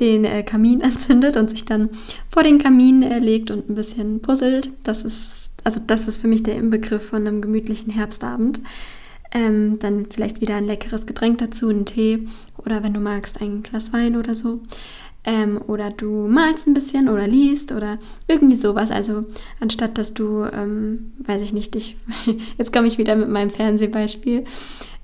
den 0.00 0.24
äh, 0.24 0.42
Kamin 0.42 0.82
anzündet 0.84 1.36
und 1.36 1.50
sich 1.50 1.64
dann 1.64 1.90
vor 2.28 2.42
den 2.42 2.58
Kamin 2.58 3.00
legt 3.00 3.50
und 3.50 3.68
ein 3.68 3.74
bisschen 3.74 4.20
puzzelt. 4.20 4.70
Das 4.84 5.02
ist 5.02 5.48
also 5.64 5.80
das 5.86 6.08
ist 6.08 6.18
für 6.18 6.28
mich 6.28 6.42
der 6.42 6.56
Inbegriff 6.56 7.08
von 7.08 7.26
einem 7.26 7.42
gemütlichen 7.42 7.92
Herbstabend. 7.92 8.62
Ähm, 9.30 9.78
dann 9.78 10.06
vielleicht 10.06 10.40
wieder 10.40 10.56
ein 10.56 10.64
leckeres 10.64 11.04
Getränk 11.04 11.38
dazu, 11.38 11.68
einen 11.68 11.84
Tee 11.84 12.26
oder 12.56 12.82
wenn 12.82 12.94
du 12.94 13.00
magst, 13.00 13.42
ein 13.42 13.62
Glas 13.62 13.92
Wein 13.92 14.16
oder 14.16 14.34
so. 14.34 14.60
Ähm, 15.24 15.60
oder 15.66 15.90
du 15.90 16.26
malst 16.26 16.66
ein 16.66 16.72
bisschen 16.72 17.10
oder 17.10 17.26
liest 17.26 17.72
oder 17.72 17.98
irgendwie 18.28 18.56
sowas. 18.56 18.90
Also 18.90 19.26
anstatt 19.60 19.98
dass 19.98 20.14
du, 20.14 20.44
ähm, 20.44 21.12
weiß 21.18 21.42
ich 21.42 21.52
nicht, 21.52 21.74
dich, 21.74 21.96
jetzt 22.58 22.72
komme 22.72 22.86
ich 22.86 22.96
wieder 22.96 23.14
mit 23.16 23.28
meinem 23.28 23.50
Fernsehbeispiel, 23.50 24.44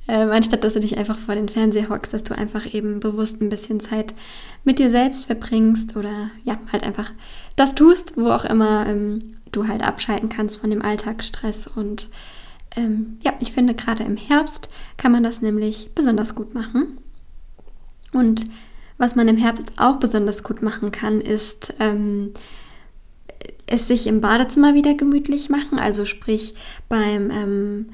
ähm, 0.07 0.31
anstatt 0.31 0.65
dass 0.65 0.75
du 0.75 0.81
dich 0.81 0.99
einfach 0.99 1.17
vor 1.17 1.35
den 1.35 1.49
Fernseher 1.49 1.89
hockst, 1.89 2.13
dass 2.13 2.25
du 2.25 2.37
einfach 2.37 2.73
eben 2.73 3.01
bewusst 3.01 3.41
ein 3.41 3.49
bisschen 3.49 3.81
Zeit 3.81 4.15
mit 4.65 4.79
dir 4.79 4.91
selbst 4.91 5.27
verbringst 5.27 5.97
oder 5.97 6.31
ja, 6.45 6.59
halt 6.73 6.85
einfach 6.85 7.13
das 7.57 7.75
tust, 7.75 8.17
wo 8.17 8.29
auch 8.29 8.45
immer 8.45 8.87
ähm, 8.87 9.37
du 9.53 9.67
halt 9.69 9.83
abschalten 9.83 10.29
kannst 10.29 10.59
von 10.59 10.71
dem 10.71 10.83
Alltagsstress. 10.83 11.67
Und 11.69 12.11
ähm, 12.77 13.19
ja, 13.23 13.33
ich 13.41 13.53
finde, 13.53 13.75
gerade 13.75 14.05
im 14.05 14.17
Herbst 14.17 14.69
kann 14.97 15.13
man 15.13 15.23
das 15.23 15.41
nämlich 15.41 15.91
besonders 15.95 16.35
gut 16.35 16.55
machen. 16.55 16.99
Und 18.13 18.47
was 18.99 19.17
man 19.17 19.29
im 19.29 19.37
Herbst 19.37 19.73
auch 19.77 19.97
besonders 19.97 20.43
gut 20.43 20.63
machen 20.63 20.93
kann, 20.93 21.21
ist 21.21 21.75
ähm, 21.81 22.33
es 23.67 23.89
sich 23.89 24.07
im 24.07 24.21
Badezimmer 24.21 24.75
wieder 24.75 24.95
gemütlich 24.95 25.49
machen. 25.49 25.79
Also 25.79 26.05
sprich 26.05 26.55
beim 26.89 27.31
ähm, 27.31 27.87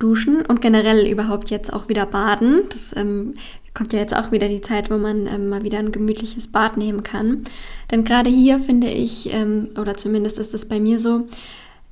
Duschen 0.00 0.44
und 0.44 0.60
generell 0.60 1.06
überhaupt 1.06 1.50
jetzt 1.50 1.72
auch 1.72 1.88
wieder 1.88 2.06
baden. 2.06 2.62
Das 2.70 2.96
ähm, 2.96 3.34
kommt 3.74 3.92
ja 3.92 4.00
jetzt 4.00 4.16
auch 4.16 4.32
wieder 4.32 4.48
die 4.48 4.60
Zeit, 4.60 4.90
wo 4.90 4.98
man 4.98 5.26
ähm, 5.26 5.48
mal 5.48 5.62
wieder 5.62 5.78
ein 5.78 5.92
gemütliches 5.92 6.48
Bad 6.48 6.76
nehmen 6.76 7.04
kann. 7.04 7.44
Denn 7.90 8.04
gerade 8.04 8.30
hier 8.30 8.58
finde 8.58 8.88
ich, 8.88 9.32
ähm, 9.32 9.68
oder 9.78 9.96
zumindest 9.96 10.38
ist 10.38 10.54
es 10.54 10.66
bei 10.66 10.80
mir 10.80 10.98
so, 10.98 11.28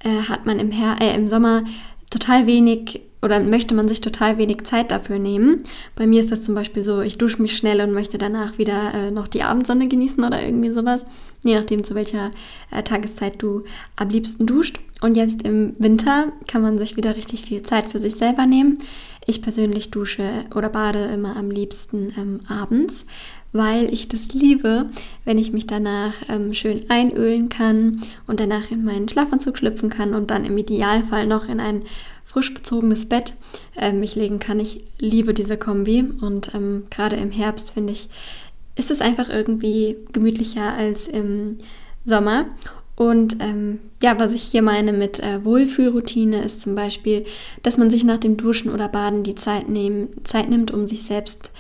äh, 0.01 0.23
hat 0.29 0.47
man 0.47 0.59
im, 0.59 0.73
Her 0.73 0.97
äh, 1.01 1.15
im 1.15 1.29
Sommer 1.29 1.65
total 2.11 2.47
wenig 2.47 3.03
oder 3.21 3.41
möchte 3.41 3.75
man 3.75 3.89
sich 3.89 4.01
total 4.01 4.39
wenig 4.39 4.65
Zeit 4.65 4.91
dafür 4.91 5.19
nehmen. 5.19 5.63
Bei 5.97 6.07
mir 6.07 6.21
ist 6.21 6.31
das 6.31 6.43
zum 6.43 6.55
Beispiel 6.55 6.85
so, 6.85 7.01
ich 7.01 7.19
dusche 7.19 7.43
mich 7.43 7.57
schnell 7.57 7.81
und 7.81 7.93
möchte 7.93 8.19
danach 8.19 8.59
wieder 8.59 8.95
äh, 8.95 9.11
noch 9.11 9.29
die 9.29 9.43
Abendsonne 9.43 9.89
genießen 9.89 10.23
oder 10.23 10.43
irgendwie 10.43 10.71
sowas. 10.71 11.05
Je 11.45 11.55
nachdem, 11.55 11.85
zu 11.85 11.95
welcher 11.95 12.31
äh, 12.71 12.83
Tageszeit 12.83 13.35
du 13.43 13.65
am 13.97 14.09
liebsten 14.09 14.47
duscht. 14.47 14.79
Und 15.01 15.17
jetzt 15.17 15.43
im 15.43 15.75
Winter 15.79 16.33
kann 16.49 16.63
man 16.63 16.79
sich 16.79 16.97
wieder 16.97 17.17
richtig 17.17 17.43
viel 17.43 17.63
Zeit 17.63 17.91
für 17.91 18.01
sich 18.01 18.17
selber 18.17 18.47
nehmen. 18.47 18.79
Ich 19.27 19.43
persönlich 19.43 19.91
dusche 19.91 20.47
oder 20.55 20.69
bade 20.71 21.05
immer 21.07 21.37
am 21.37 21.51
liebsten 21.51 22.13
ähm, 22.17 22.41
abends, 22.49 23.07
weil 23.53 23.93
ich 23.93 24.09
das 24.09 24.29
liebe, 24.33 24.87
wenn 25.25 25.39
ich 25.39 25.53
mich 25.53 25.67
danach 25.67 26.15
ähm, 26.29 26.53
schön 26.53 26.89
einölen 26.89 27.49
kann 27.49 28.01
und 28.27 28.41
danach 28.41 28.71
in 28.71 28.85
meinen 28.85 29.09
Schlafanzug 29.09 29.59
schlüpfen 29.59 29.91
kann 29.91 30.15
und 30.15 30.31
dann 30.31 30.45
im 30.45 30.57
Idealfall 30.57 31.27
noch 31.27 31.49
in 31.49 31.61
ein 31.61 31.83
frisch 32.39 32.55
bezogenes 32.55 33.07
Bett 33.07 33.35
äh, 33.77 33.93
mich 33.93 34.15
legen 34.15 34.39
kann. 34.39 34.61
Ich 34.61 34.85
liebe 34.99 35.35
diese 35.35 35.57
Kombi 35.57 36.05
und 36.21 36.55
ähm, 36.55 36.85
gerade 36.89 37.17
im 37.17 37.33
Herbst 37.33 37.73
finde 37.73 37.93
ich, 37.93 38.09
ist 38.77 38.93
es 38.93 39.01
einfach 39.01 39.29
irgendwie 39.29 39.97
gemütlicher 40.13 40.73
als 40.73 41.09
im 41.09 41.59
Sommer. 42.05 42.47
Und 42.95 43.39
ähm, 43.41 43.81
ja, 44.01 44.21
was 44.21 44.35
ich 44.35 44.43
hier 44.43 44.63
meine 44.63 44.93
mit 44.93 45.19
äh, 45.19 45.45
Wohlfühlroutine 45.45 46.45
ist 46.45 46.61
zum 46.61 46.77
Beispiel, 46.77 47.25
dass 47.65 47.77
man 47.77 47.91
sich 47.91 48.05
nach 48.05 48.19
dem 48.19 48.37
Duschen 48.37 48.73
oder 48.73 48.89
Baden 48.89 49.25
die 49.25 49.35
Zeit, 49.35 49.69
nehmen, 49.69 50.11
Zeit 50.23 50.49
nimmt, 50.49 50.71
um 50.71 50.87
sich 50.87 51.03
selbst 51.03 51.51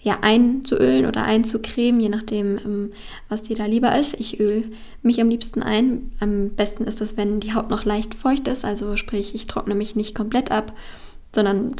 ja, 0.00 0.18
einzuölen 0.22 1.06
oder 1.06 1.24
einzucremen, 1.24 2.00
je 2.00 2.08
nachdem, 2.08 2.58
ähm, 2.64 2.92
was 3.28 3.42
dir 3.42 3.56
da 3.56 3.66
lieber 3.66 3.98
ist. 3.98 4.18
Ich 4.18 4.38
öle 4.38 4.64
mich 5.02 5.20
am 5.20 5.28
liebsten 5.28 5.62
ein. 5.62 6.12
Am 6.20 6.50
besten 6.50 6.84
ist 6.84 7.00
es, 7.00 7.16
wenn 7.16 7.40
die 7.40 7.54
Haut 7.54 7.68
noch 7.68 7.84
leicht 7.84 8.14
feucht 8.14 8.46
ist, 8.48 8.64
also 8.64 8.96
sprich, 8.96 9.34
ich 9.34 9.46
trockne 9.46 9.74
mich 9.74 9.96
nicht 9.96 10.14
komplett 10.14 10.50
ab, 10.50 10.72
sondern 11.34 11.72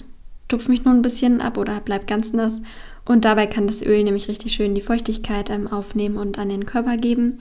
tupfe 0.49 0.71
mich 0.71 0.85
nur 0.85 0.95
ein 0.95 1.03
bisschen 1.03 1.41
ab 1.41 1.59
oder 1.59 1.81
bleib 1.85 2.07
ganz 2.07 2.33
nass. 2.33 2.61
Und 3.05 3.25
dabei 3.25 3.47
kann 3.47 3.67
das 3.67 3.83
Öl 3.83 4.03
nämlich 4.03 4.29
richtig 4.29 4.53
schön 4.53 4.75
die 4.75 4.83
Feuchtigkeit 4.83 5.49
ähm, 5.51 5.67
aufnehmen 5.69 6.17
und 6.17 6.39
an 6.39 6.49
den 6.49 6.67
Körper 6.67 6.97
geben. 6.97 7.39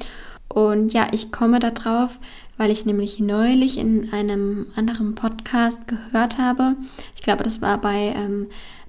Und 0.48 0.94
ja, 0.94 1.08
ich 1.12 1.32
komme 1.32 1.60
da 1.60 1.72
drauf, 1.72 2.20
weil 2.58 2.72
ich 2.72 2.86
nämlich 2.86 3.20
neulich 3.20 3.78
in 3.78 4.14
einem 4.14 4.68
anderen 4.76 5.16
Podcast 5.16 5.88
gehört 5.88 6.38
habe. 6.38 6.76
Ich 7.16 7.22
glaube, 7.22 7.44
das 7.44 7.62
war 7.62 7.82
bei 7.82 8.14
ähm, 8.16 8.48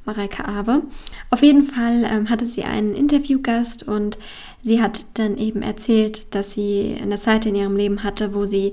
Mareike 0.08 0.48
Awe. 0.48 0.82
Auf 1.30 1.42
jeden 1.42 1.62
Fall 1.62 2.04
ähm, 2.10 2.30
hatte 2.30 2.46
sie 2.46 2.64
einen 2.64 2.94
Interviewgast 2.94 3.86
und 3.86 4.18
sie 4.62 4.80
hat 4.80 5.04
dann 5.14 5.36
eben 5.36 5.60
erzählt, 5.60 6.34
dass 6.34 6.52
sie 6.52 6.96
eine 7.00 7.18
Zeit 7.18 7.44
in 7.44 7.54
ihrem 7.54 7.76
Leben 7.76 8.02
hatte, 8.02 8.34
wo 8.34 8.46
sie 8.46 8.72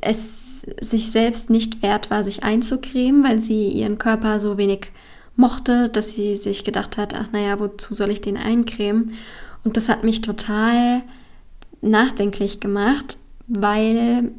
es 0.00 0.62
sich 0.80 1.10
selbst 1.10 1.50
nicht 1.50 1.82
wert 1.82 2.10
war, 2.10 2.24
sich 2.24 2.42
einzucremen, 2.42 3.22
weil 3.22 3.40
sie 3.40 3.68
ihren 3.68 3.98
Körper 3.98 4.40
so 4.40 4.58
wenig 4.58 4.90
mochte, 5.36 5.88
dass 5.88 6.14
sie 6.14 6.36
sich 6.36 6.64
gedacht 6.64 6.96
hat, 6.96 7.14
ach 7.14 7.28
naja, 7.32 7.60
wozu 7.60 7.94
soll 7.94 8.10
ich 8.10 8.20
den 8.20 8.36
eincremen? 8.36 9.12
Und 9.62 9.76
das 9.76 9.88
hat 9.88 10.04
mich 10.04 10.20
total 10.20 11.02
nachdenklich 11.80 12.60
gemacht, 12.60 13.18
weil, 13.46 14.32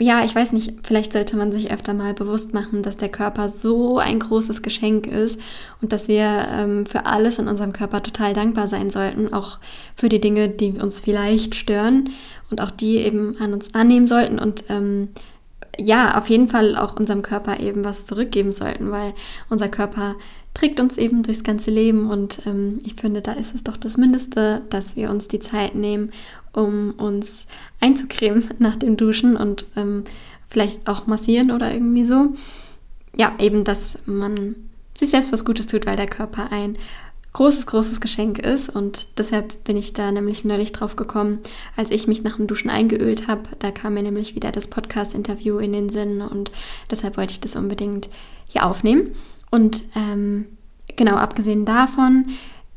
ja, 0.00 0.24
ich 0.24 0.34
weiß 0.34 0.52
nicht, 0.52 0.74
vielleicht 0.82 1.12
sollte 1.12 1.36
man 1.36 1.52
sich 1.52 1.70
öfter 1.70 1.94
mal 1.94 2.14
bewusst 2.14 2.54
machen, 2.54 2.82
dass 2.82 2.96
der 2.96 3.10
Körper 3.10 3.48
so 3.48 3.98
ein 3.98 4.18
großes 4.18 4.62
Geschenk 4.62 5.06
ist 5.06 5.38
und 5.82 5.92
dass 5.92 6.08
wir 6.08 6.46
ähm, 6.50 6.86
für 6.86 7.06
alles 7.06 7.38
in 7.38 7.48
unserem 7.48 7.72
Körper 7.72 8.02
total 8.02 8.32
dankbar 8.32 8.66
sein 8.66 8.90
sollten, 8.90 9.32
auch 9.32 9.58
für 9.94 10.08
die 10.08 10.20
Dinge, 10.20 10.48
die 10.48 10.72
uns 10.72 11.00
vielleicht 11.00 11.54
stören 11.54 12.10
und 12.50 12.60
auch 12.60 12.70
die 12.70 12.96
eben 12.96 13.36
an 13.40 13.52
uns 13.52 13.74
annehmen 13.74 14.06
sollten 14.06 14.38
und 14.38 14.64
ähm, 14.68 15.08
ja, 15.78 16.18
auf 16.18 16.28
jeden 16.28 16.48
Fall 16.48 16.76
auch 16.76 16.98
unserem 16.98 17.22
Körper 17.22 17.60
eben 17.60 17.84
was 17.84 18.06
zurückgeben 18.06 18.50
sollten, 18.50 18.90
weil 18.90 19.14
unser 19.48 19.68
Körper 19.68 20.16
trägt 20.54 20.80
uns 20.80 20.98
eben 20.98 21.22
durchs 21.22 21.44
ganze 21.44 21.70
Leben 21.70 22.10
und 22.10 22.44
ähm, 22.46 22.80
ich 22.84 22.94
finde, 22.94 23.22
da 23.22 23.32
ist 23.32 23.54
es 23.54 23.62
doch 23.62 23.76
das 23.76 23.96
Mindeste, 23.96 24.62
dass 24.70 24.96
wir 24.96 25.10
uns 25.10 25.28
die 25.28 25.38
Zeit 25.38 25.74
nehmen, 25.74 26.10
um 26.52 26.92
uns 26.92 27.46
einzucremen 27.80 28.50
nach 28.58 28.76
dem 28.76 28.96
Duschen 28.96 29.36
und 29.36 29.66
ähm, 29.76 30.04
vielleicht 30.48 30.88
auch 30.88 31.06
massieren 31.06 31.50
oder 31.50 31.72
irgendwie 31.72 32.04
so. 32.04 32.34
Ja, 33.16 33.32
eben, 33.38 33.64
dass 33.64 34.02
man 34.06 34.56
sich 34.94 35.10
selbst 35.10 35.32
was 35.32 35.44
Gutes 35.44 35.66
tut, 35.66 35.86
weil 35.86 35.96
der 35.96 36.06
Körper 36.06 36.52
ein 36.52 36.76
großes, 37.32 37.66
großes 37.66 38.00
Geschenk 38.00 38.38
ist. 38.38 38.68
Und 38.68 39.08
deshalb 39.18 39.64
bin 39.64 39.76
ich 39.76 39.92
da 39.92 40.10
nämlich 40.12 40.44
neulich 40.44 40.72
drauf 40.72 40.96
gekommen, 40.96 41.38
als 41.76 41.90
ich 41.90 42.06
mich 42.06 42.22
nach 42.22 42.36
dem 42.36 42.46
Duschen 42.46 42.70
eingeölt 42.70 43.28
habe. 43.28 43.42
Da 43.58 43.70
kam 43.70 43.94
mir 43.94 44.02
nämlich 44.02 44.34
wieder 44.34 44.52
das 44.52 44.68
Podcast-Interview 44.68 45.58
in 45.58 45.72
den 45.72 45.88
Sinn 45.88 46.22
und 46.22 46.50
deshalb 46.90 47.16
wollte 47.16 47.32
ich 47.32 47.40
das 47.40 47.56
unbedingt 47.56 48.08
hier 48.46 48.66
aufnehmen. 48.66 49.12
Und 49.50 49.84
ähm, 49.94 50.46
genau, 50.96 51.14
abgesehen 51.16 51.64
davon 51.64 52.26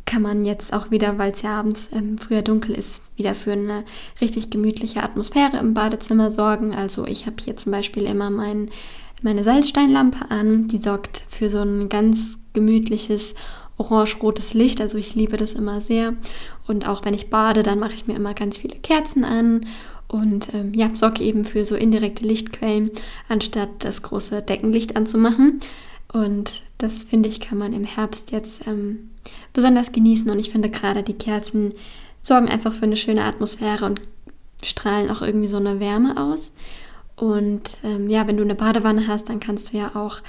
kann 0.05 0.21
man 0.21 0.43
jetzt 0.43 0.73
auch 0.73 0.91
wieder, 0.91 1.17
weil 1.17 1.31
es 1.31 1.41
ja 1.41 1.59
abends 1.59 1.89
ähm, 1.93 2.17
früher 2.17 2.41
dunkel 2.41 2.75
ist, 2.75 3.01
wieder 3.15 3.35
für 3.35 3.53
eine 3.53 3.83
richtig 4.21 4.49
gemütliche 4.49 5.01
Atmosphäre 5.01 5.57
im 5.57 5.73
Badezimmer 5.73 6.31
sorgen. 6.31 6.73
Also 6.73 7.05
ich 7.05 7.25
habe 7.25 7.37
hier 7.43 7.55
zum 7.55 7.71
Beispiel 7.71 8.03
immer 8.03 8.29
mein, 8.29 8.69
meine 9.21 9.43
Salzsteinlampe 9.43 10.29
an, 10.29 10.67
die 10.67 10.77
sorgt 10.77 11.23
für 11.29 11.49
so 11.49 11.61
ein 11.61 11.89
ganz 11.89 12.37
gemütliches 12.53 13.33
orange-rotes 13.77 14.53
Licht. 14.53 14.81
Also 14.81 14.97
ich 14.97 15.15
liebe 15.15 15.37
das 15.37 15.53
immer 15.53 15.81
sehr. 15.81 16.13
Und 16.67 16.87
auch 16.87 17.05
wenn 17.05 17.13
ich 17.13 17.29
bade, 17.29 17.63
dann 17.63 17.79
mache 17.79 17.93
ich 17.93 18.07
mir 18.07 18.15
immer 18.15 18.33
ganz 18.33 18.57
viele 18.57 18.77
Kerzen 18.77 19.23
an 19.23 19.65
und 20.07 20.53
ähm, 20.53 20.73
ja, 20.73 20.89
sorge 20.93 21.23
eben 21.23 21.43
für 21.43 21.65
so 21.65 21.75
indirekte 21.75 22.23
Lichtquellen, 22.23 22.91
anstatt 23.29 23.69
das 23.79 24.03
große 24.03 24.43
Deckenlicht 24.43 24.95
anzumachen. 24.95 25.59
Und 26.11 26.61
das 26.77 27.03
finde 27.05 27.29
ich, 27.29 27.39
kann 27.39 27.57
man 27.57 27.73
im 27.73 27.83
Herbst 27.83 28.31
jetzt 28.31 28.67
ähm, 28.67 29.09
besonders 29.53 29.91
genießen. 29.91 30.29
Und 30.29 30.39
ich 30.39 30.49
finde 30.49 30.69
gerade 30.69 31.03
die 31.03 31.13
Kerzen 31.13 31.73
sorgen 32.21 32.49
einfach 32.49 32.73
für 32.73 32.85
eine 32.85 32.95
schöne 32.95 33.23
Atmosphäre 33.23 33.85
und 33.85 34.01
strahlen 34.63 35.09
auch 35.09 35.21
irgendwie 35.21 35.47
so 35.47 35.57
eine 35.57 35.79
Wärme 35.79 36.17
aus. 36.17 36.51
Und 37.15 37.77
ähm, 37.83 38.09
ja, 38.09 38.27
wenn 38.27 38.37
du 38.37 38.43
eine 38.43 38.55
Badewanne 38.55 39.07
hast, 39.07 39.29
dann 39.29 39.39
kannst 39.39 39.71
du 39.71 39.77
ja 39.77 39.91
auch 39.95 40.21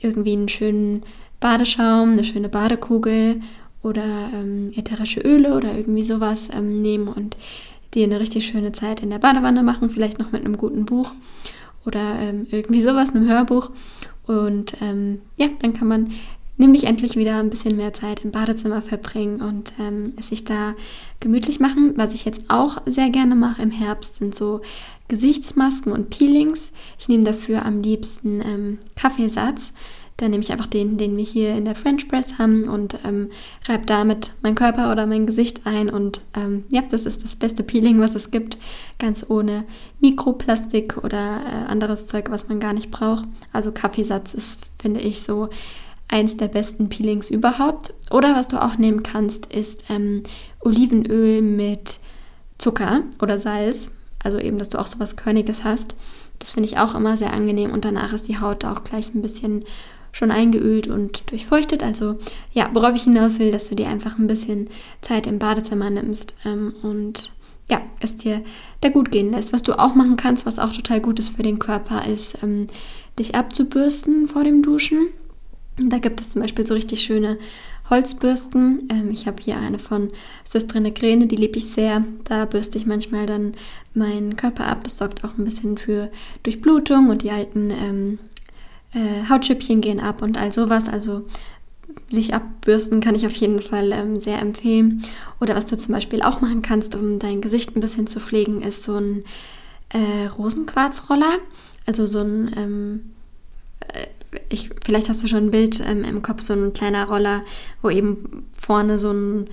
irgendwie 0.00 0.32
einen 0.32 0.48
schönen 0.48 1.02
Badeschaum, 1.40 2.12
eine 2.12 2.24
schöne 2.24 2.48
Badekugel 2.48 3.40
oder 3.82 4.30
ähm, 4.34 4.70
ätherische 4.76 5.20
Öle 5.20 5.54
oder 5.54 5.74
irgendwie 5.74 6.04
sowas 6.04 6.48
ähm, 6.52 6.82
nehmen 6.82 7.08
und 7.08 7.36
dir 7.94 8.04
eine 8.04 8.20
richtig 8.20 8.46
schöne 8.46 8.72
Zeit 8.72 9.02
in 9.02 9.10
der 9.10 9.18
Badewanne 9.18 9.62
machen, 9.62 9.90
vielleicht 9.90 10.18
noch 10.18 10.32
mit 10.32 10.44
einem 10.44 10.56
guten 10.56 10.84
Buch 10.84 11.12
oder 11.86 12.18
ähm, 12.20 12.46
irgendwie 12.50 12.82
sowas, 12.82 13.10
einem 13.10 13.28
Hörbuch. 13.28 13.70
Und 14.26 14.80
ähm, 14.80 15.22
ja, 15.36 15.48
dann 15.60 15.72
kann 15.72 15.88
man 15.88 16.12
nämlich 16.60 16.84
endlich 16.84 17.16
wieder 17.16 17.38
ein 17.38 17.50
bisschen 17.50 17.76
mehr 17.76 17.92
Zeit 17.92 18.24
im 18.24 18.30
Badezimmer 18.30 18.82
verbringen 18.82 19.40
und 19.40 19.72
ähm, 19.80 20.12
es 20.16 20.28
sich 20.28 20.44
da 20.44 20.74
gemütlich 21.18 21.58
machen. 21.58 21.94
Was 21.96 22.14
ich 22.14 22.24
jetzt 22.24 22.42
auch 22.48 22.78
sehr 22.86 23.10
gerne 23.10 23.34
mache 23.34 23.62
im 23.62 23.70
Herbst 23.70 24.16
sind 24.16 24.36
so 24.36 24.60
Gesichtsmasken 25.08 25.90
und 25.90 26.10
Peelings. 26.10 26.72
Ich 26.98 27.08
nehme 27.08 27.24
dafür 27.24 27.64
am 27.64 27.82
liebsten 27.82 28.40
ähm, 28.42 28.78
Kaffeesatz. 28.94 29.72
Dann 30.18 30.30
nehme 30.30 30.42
ich 30.42 30.52
einfach 30.52 30.66
den, 30.66 30.98
den 30.98 31.16
wir 31.16 31.24
hier 31.24 31.54
in 31.54 31.64
der 31.64 31.74
French 31.74 32.06
Press 32.06 32.38
haben 32.38 32.68
und 32.68 32.98
ähm, 33.06 33.30
reibe 33.66 33.86
damit 33.86 34.32
meinen 34.42 34.54
Körper 34.54 34.92
oder 34.92 35.06
mein 35.06 35.26
Gesicht 35.26 35.62
ein. 35.64 35.88
Und 35.88 36.20
ähm, 36.36 36.64
ja, 36.70 36.82
das 36.82 37.06
ist 37.06 37.24
das 37.24 37.36
beste 37.36 37.62
Peeling, 37.62 38.00
was 38.00 38.14
es 38.14 38.30
gibt. 38.30 38.58
Ganz 38.98 39.24
ohne 39.28 39.64
Mikroplastik 40.00 41.02
oder 41.02 41.40
äh, 41.46 41.70
anderes 41.70 42.06
Zeug, 42.06 42.30
was 42.30 42.48
man 42.48 42.60
gar 42.60 42.74
nicht 42.74 42.90
braucht. 42.90 43.24
Also 43.50 43.72
Kaffeesatz 43.72 44.34
ist, 44.34 44.60
finde 44.78 45.00
ich, 45.00 45.22
so 45.22 45.48
eins 46.10 46.36
der 46.36 46.48
besten 46.48 46.88
Peelings 46.88 47.30
überhaupt. 47.30 47.94
Oder 48.10 48.34
was 48.34 48.48
du 48.48 48.62
auch 48.62 48.76
nehmen 48.76 49.02
kannst, 49.02 49.46
ist 49.46 49.84
ähm, 49.88 50.24
Olivenöl 50.60 51.40
mit 51.40 51.98
Zucker 52.58 53.02
oder 53.22 53.38
Salz. 53.38 53.90
Also 54.22 54.38
eben, 54.38 54.58
dass 54.58 54.68
du 54.68 54.78
auch 54.78 54.86
so 54.86 54.98
was 55.00 55.16
Körniges 55.16 55.64
hast. 55.64 55.94
Das 56.38 56.50
finde 56.50 56.68
ich 56.68 56.78
auch 56.78 56.94
immer 56.94 57.16
sehr 57.16 57.32
angenehm 57.32 57.72
und 57.72 57.84
danach 57.84 58.12
ist 58.12 58.28
die 58.28 58.38
Haut 58.38 58.64
auch 58.64 58.82
gleich 58.82 59.14
ein 59.14 59.22
bisschen 59.22 59.64
schon 60.12 60.30
eingeölt 60.30 60.88
und 60.88 61.30
durchfeuchtet. 61.30 61.82
Also 61.82 62.18
ja, 62.52 62.68
worauf 62.72 62.94
ich 62.94 63.04
hinaus 63.04 63.38
will, 63.38 63.52
dass 63.52 63.68
du 63.68 63.76
dir 63.76 63.88
einfach 63.88 64.18
ein 64.18 64.26
bisschen 64.26 64.68
Zeit 65.00 65.26
im 65.26 65.38
Badezimmer 65.38 65.90
nimmst 65.90 66.34
ähm, 66.44 66.74
und 66.82 67.30
ja, 67.70 67.80
es 68.00 68.16
dir 68.16 68.42
da 68.80 68.88
gut 68.88 69.12
gehen 69.12 69.30
lässt. 69.30 69.52
Was 69.52 69.62
du 69.62 69.78
auch 69.78 69.94
machen 69.94 70.16
kannst, 70.16 70.44
was 70.44 70.58
auch 70.58 70.72
total 70.72 71.00
gut 71.00 71.20
ist 71.20 71.30
für 71.30 71.44
den 71.44 71.60
Körper, 71.60 72.04
ist 72.06 72.42
ähm, 72.42 72.66
dich 73.18 73.36
abzubürsten 73.36 74.26
vor 74.26 74.42
dem 74.42 74.62
Duschen. 74.62 75.08
Da 75.78 75.98
gibt 75.98 76.20
es 76.20 76.30
zum 76.30 76.42
Beispiel 76.42 76.66
so 76.66 76.74
richtig 76.74 77.00
schöne 77.02 77.38
Holzbürsten. 77.88 78.88
Ähm, 78.90 79.10
ich 79.10 79.26
habe 79.26 79.42
hier 79.42 79.58
eine 79.58 79.78
von 79.78 80.10
Söstrine 80.44 80.92
Gräne, 80.92 81.26
die 81.26 81.36
liebe 81.36 81.58
ich 81.58 81.70
sehr. 81.70 82.04
Da 82.24 82.44
bürste 82.44 82.78
ich 82.78 82.86
manchmal 82.86 83.26
dann 83.26 83.54
meinen 83.94 84.36
Körper 84.36 84.66
ab. 84.66 84.84
Das 84.84 84.98
sorgt 84.98 85.24
auch 85.24 85.36
ein 85.36 85.44
bisschen 85.44 85.78
für 85.78 86.10
Durchblutung 86.42 87.08
und 87.08 87.22
die 87.22 87.30
alten 87.30 87.70
ähm, 87.70 88.18
äh, 88.92 89.28
Hautschüppchen 89.28 89.80
gehen 89.80 90.00
ab 90.00 90.22
und 90.22 90.38
all 90.38 90.52
sowas. 90.52 90.88
Also 90.88 91.24
sich 92.10 92.34
abbürsten 92.34 93.00
kann 93.00 93.14
ich 93.14 93.26
auf 93.26 93.34
jeden 93.34 93.60
Fall 93.60 93.92
ähm, 93.92 94.20
sehr 94.20 94.40
empfehlen. 94.40 95.02
Oder 95.40 95.54
was 95.54 95.66
du 95.66 95.76
zum 95.76 95.94
Beispiel 95.94 96.22
auch 96.22 96.40
machen 96.40 96.62
kannst, 96.62 96.94
um 96.94 97.18
dein 97.18 97.40
Gesicht 97.40 97.76
ein 97.76 97.80
bisschen 97.80 98.06
zu 98.06 98.20
pflegen, 98.20 98.62
ist 98.62 98.82
so 98.82 98.96
ein 98.96 99.24
äh, 99.90 100.26
Rosenquarzroller. 100.26 101.38
Also 101.86 102.06
so 102.06 102.20
ein, 102.20 102.50
ähm, 102.56 103.00
äh, 103.80 104.06
ich, 104.48 104.70
vielleicht 104.84 105.08
hast 105.08 105.22
du 105.22 105.28
schon 105.28 105.46
ein 105.46 105.50
Bild 105.50 105.80
ähm, 105.80 106.04
im 106.04 106.22
Kopf, 106.22 106.42
so 106.42 106.54
ein 106.54 106.72
kleiner 106.72 107.08
Roller, 107.08 107.42
wo 107.82 107.90
eben 107.90 108.46
vorne 108.52 108.98
so 108.98 109.12
ein 109.12 109.48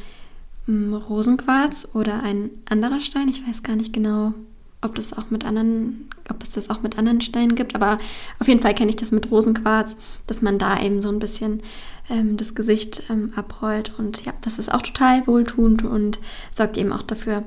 ähm, 0.67 0.93
Rosenquarz 0.93 1.89
oder 1.93 2.23
ein 2.23 2.49
anderer 2.69 2.99
Stein, 2.99 3.29
ich 3.29 3.47
weiß 3.47 3.63
gar 3.63 3.75
nicht 3.75 3.93
genau, 3.93 4.33
ob 4.81 4.95
das 4.95 5.13
auch 5.13 5.31
mit 5.31 5.43
anderen, 5.43 6.09
ob 6.29 6.43
es 6.43 6.51
das 6.51 6.69
auch 6.69 6.81
mit 6.81 6.97
anderen 6.97 7.21
Steinen 7.21 7.55
gibt, 7.55 7.75
aber 7.75 7.97
auf 8.39 8.47
jeden 8.47 8.59
Fall 8.59 8.75
kenne 8.75 8.89
ich 8.89 8.95
das 8.95 9.11
mit 9.11 9.31
Rosenquarz, 9.31 9.95
dass 10.27 10.41
man 10.41 10.59
da 10.59 10.79
eben 10.81 11.01
so 11.01 11.09
ein 11.09 11.19
bisschen 11.19 11.63
ähm, 12.09 12.37
das 12.37 12.53
Gesicht 12.53 13.03
ähm, 13.09 13.33
abrollt. 13.35 13.93
Und 13.97 14.23
ja, 14.25 14.33
das 14.41 14.59
ist 14.59 14.71
auch 14.71 14.83
total 14.83 15.25
wohltuend 15.25 15.83
und 15.83 16.19
sorgt 16.51 16.77
eben 16.77 16.93
auch 16.93 17.01
dafür, 17.01 17.43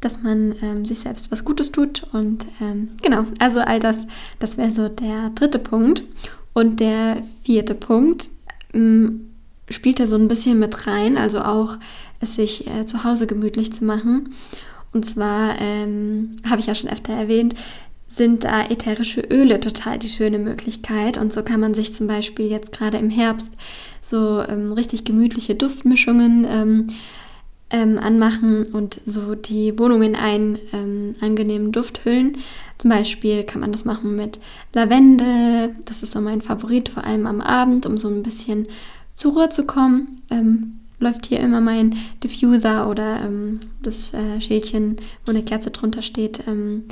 dass 0.00 0.22
man 0.22 0.54
ähm, 0.62 0.84
sich 0.84 1.00
selbst 1.00 1.30
was 1.30 1.44
Gutes 1.44 1.70
tut. 1.70 2.06
Und 2.12 2.44
ähm, 2.60 2.90
genau, 3.02 3.24
also 3.38 3.60
all 3.60 3.78
das, 3.78 4.06
das 4.40 4.56
wäre 4.56 4.72
so 4.72 4.88
der 4.88 5.30
dritte 5.30 5.60
Punkt 5.60 6.02
und 6.54 6.80
der 6.80 7.22
vierte 7.44 7.74
Punkt 7.74 8.30
ähm, 8.74 9.30
spielt 9.68 10.00
da 10.00 10.06
so 10.06 10.16
ein 10.16 10.28
bisschen 10.28 10.58
mit 10.58 10.86
rein, 10.86 11.16
also 11.16 11.40
auch 11.40 11.76
es 12.20 12.34
sich 12.34 12.66
äh, 12.66 12.86
zu 12.86 13.04
Hause 13.04 13.26
gemütlich 13.26 13.72
zu 13.72 13.84
machen 13.84 14.34
und 14.92 15.04
zwar, 15.04 15.60
ähm, 15.60 16.36
habe 16.48 16.60
ich 16.60 16.66
ja 16.66 16.74
schon 16.74 16.90
öfter 16.90 17.12
erwähnt, 17.12 17.54
sind 18.08 18.44
da 18.44 18.64
ätherische 18.64 19.20
Öle 19.20 19.60
total 19.60 19.98
die 19.98 20.08
schöne 20.08 20.38
Möglichkeit. 20.38 21.18
Und 21.18 21.32
so 21.32 21.42
kann 21.42 21.60
man 21.60 21.74
sich 21.74 21.92
zum 21.92 22.06
Beispiel 22.06 22.46
jetzt 22.46 22.72
gerade 22.72 22.96
im 22.96 23.10
Herbst 23.10 23.58
so 24.00 24.42
ähm, 24.42 24.72
richtig 24.72 25.04
gemütliche 25.04 25.54
Duftmischungen 25.54 26.46
ähm, 26.48 26.86
ähm, 27.70 27.98
anmachen 27.98 28.66
und 28.66 29.00
so 29.04 29.34
die 29.34 29.78
Wohnung 29.78 30.02
in 30.02 30.16
einen 30.16 30.58
ähm, 30.72 31.14
angenehmen 31.20 31.72
Duft 31.72 32.04
hüllen. 32.04 32.38
Zum 32.78 32.90
Beispiel 32.90 33.42
kann 33.44 33.60
man 33.60 33.72
das 33.72 33.84
machen 33.84 34.16
mit 34.16 34.40
Lavendel. 34.72 35.74
Das 35.84 36.02
ist 36.02 36.12
so 36.12 36.20
mein 36.20 36.40
Favorit, 36.40 36.88
vor 36.88 37.04
allem 37.04 37.26
am 37.26 37.40
Abend, 37.40 37.86
um 37.86 37.98
so 37.98 38.08
ein 38.08 38.22
bisschen 38.22 38.66
zur 39.14 39.32
Ruhe 39.32 39.48
zu 39.48 39.66
kommen. 39.66 40.22
Ähm, 40.30 40.78
läuft 41.00 41.26
hier 41.26 41.40
immer 41.40 41.60
mein 41.60 41.96
Diffuser 42.24 42.88
oder 42.88 43.22
ähm, 43.22 43.60
das 43.82 44.12
äh, 44.14 44.40
Schälchen, 44.40 44.96
wo 45.24 45.30
eine 45.30 45.42
Kerze 45.42 45.70
drunter 45.70 46.02
steht, 46.02 46.46
ähm, 46.46 46.84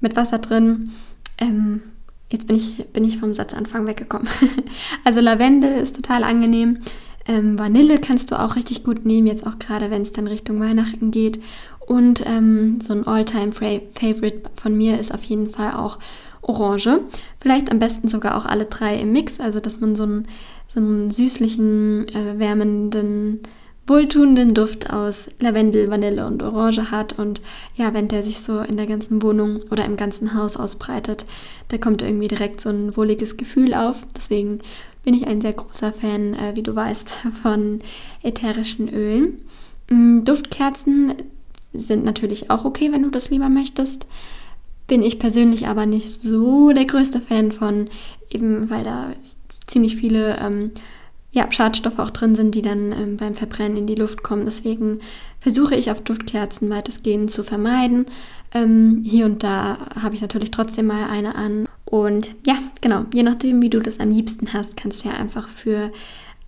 mit 0.00 0.16
Wasser 0.16 0.38
drin. 0.38 0.90
Ähm, 1.38 1.82
jetzt 2.30 2.46
bin 2.46 2.56
ich, 2.56 2.86
bin 2.88 3.04
ich 3.04 3.18
vom 3.18 3.32
Satzanfang 3.32 3.86
weggekommen. 3.86 4.28
also 5.04 5.20
Lavendel 5.20 5.78
ist 5.78 5.96
total 5.96 6.24
angenehm. 6.24 6.78
Ähm, 7.26 7.58
Vanille 7.58 7.98
kannst 7.98 8.30
du 8.30 8.38
auch 8.38 8.56
richtig 8.56 8.84
gut 8.84 9.04
nehmen, 9.06 9.26
jetzt 9.26 9.46
auch 9.46 9.58
gerade 9.58 9.90
wenn 9.90 10.02
es 10.02 10.12
dann 10.12 10.26
Richtung 10.26 10.60
Weihnachten 10.60 11.10
geht. 11.10 11.40
Und 11.86 12.22
ähm, 12.26 12.80
so 12.82 12.92
ein 12.92 13.06
All-Time-Favorite 13.06 14.50
von 14.54 14.76
mir 14.76 14.98
ist 14.98 15.12
auf 15.12 15.22
jeden 15.24 15.48
Fall 15.48 15.72
auch 15.72 15.98
Orange. 16.42 17.00
Vielleicht 17.40 17.70
am 17.70 17.78
besten 17.78 18.08
sogar 18.08 18.36
auch 18.36 18.46
alle 18.46 18.66
drei 18.66 18.96
im 18.96 19.12
Mix, 19.12 19.40
also 19.40 19.60
dass 19.60 19.80
man 19.80 19.96
so 19.96 20.04
einen, 20.04 20.28
so 20.68 20.80
einen 20.80 21.10
süßlichen, 21.10 22.08
äh, 22.08 22.38
wärmenden, 22.38 23.40
wohltuenden 23.86 24.54
Duft 24.54 24.90
aus 24.90 25.28
Lavendel, 25.40 25.90
Vanille 25.90 26.26
und 26.26 26.42
Orange 26.42 26.90
hat. 26.90 27.18
Und 27.18 27.42
ja, 27.74 27.92
wenn 27.92 28.08
der 28.08 28.22
sich 28.22 28.40
so 28.40 28.60
in 28.60 28.76
der 28.76 28.86
ganzen 28.86 29.22
Wohnung 29.22 29.60
oder 29.70 29.84
im 29.84 29.96
ganzen 29.96 30.34
Haus 30.34 30.56
ausbreitet, 30.56 31.26
da 31.68 31.76
kommt 31.76 32.02
irgendwie 32.02 32.28
direkt 32.28 32.60
so 32.60 32.70
ein 32.70 32.96
wohliges 32.96 33.36
Gefühl 33.36 33.74
auf. 33.74 33.96
Deswegen 34.16 34.60
bin 35.04 35.14
ich 35.14 35.26
ein 35.26 35.40
sehr 35.40 35.52
großer 35.52 35.92
Fan, 35.92 36.34
äh, 36.34 36.56
wie 36.56 36.62
du 36.62 36.74
weißt, 36.74 37.10
von 37.42 37.80
ätherischen 38.22 38.88
Ölen. 38.88 39.40
Mm, 39.90 40.24
Duftkerzen 40.24 41.14
sind 41.72 42.04
natürlich 42.04 42.50
auch 42.50 42.64
okay, 42.64 42.92
wenn 42.92 43.02
du 43.02 43.10
das 43.10 43.30
lieber 43.30 43.48
möchtest. 43.48 44.06
Bin 44.86 45.02
ich 45.02 45.18
persönlich 45.18 45.66
aber 45.66 45.86
nicht 45.86 46.10
so 46.10 46.72
der 46.72 46.84
größte 46.84 47.20
Fan 47.20 47.52
von, 47.52 47.88
eben 48.30 48.70
weil 48.70 48.84
da 48.84 49.12
ziemlich 49.66 49.96
viele 49.96 50.38
ähm, 50.38 50.72
ja, 51.32 51.50
Schadstoffe 51.50 51.98
auch 51.98 52.10
drin 52.10 52.36
sind, 52.36 52.54
die 52.54 52.62
dann 52.62 52.92
ähm, 52.92 53.16
beim 53.16 53.34
Verbrennen 53.34 53.76
in 53.76 53.86
die 53.86 53.96
Luft 53.96 54.22
kommen. 54.22 54.44
Deswegen 54.44 55.00
versuche 55.40 55.74
ich 55.74 55.90
auf 55.90 56.00
Duftkerzen 56.00 56.70
weitestgehend 56.70 57.30
zu 57.30 57.42
vermeiden. 57.42 58.06
Ähm, 58.52 59.02
hier 59.04 59.26
und 59.26 59.42
da 59.42 59.78
habe 60.00 60.14
ich 60.14 60.22
natürlich 60.22 60.52
trotzdem 60.52 60.86
mal 60.86 61.08
eine 61.10 61.34
an. 61.34 61.68
Und 61.84 62.34
ja, 62.46 62.54
genau, 62.80 63.04
je 63.12 63.22
nachdem, 63.22 63.60
wie 63.62 63.70
du 63.70 63.80
das 63.80 64.00
am 64.00 64.10
liebsten 64.10 64.52
hast, 64.52 64.76
kannst 64.76 65.04
du 65.04 65.08
ja 65.08 65.14
einfach 65.14 65.48
für 65.48 65.92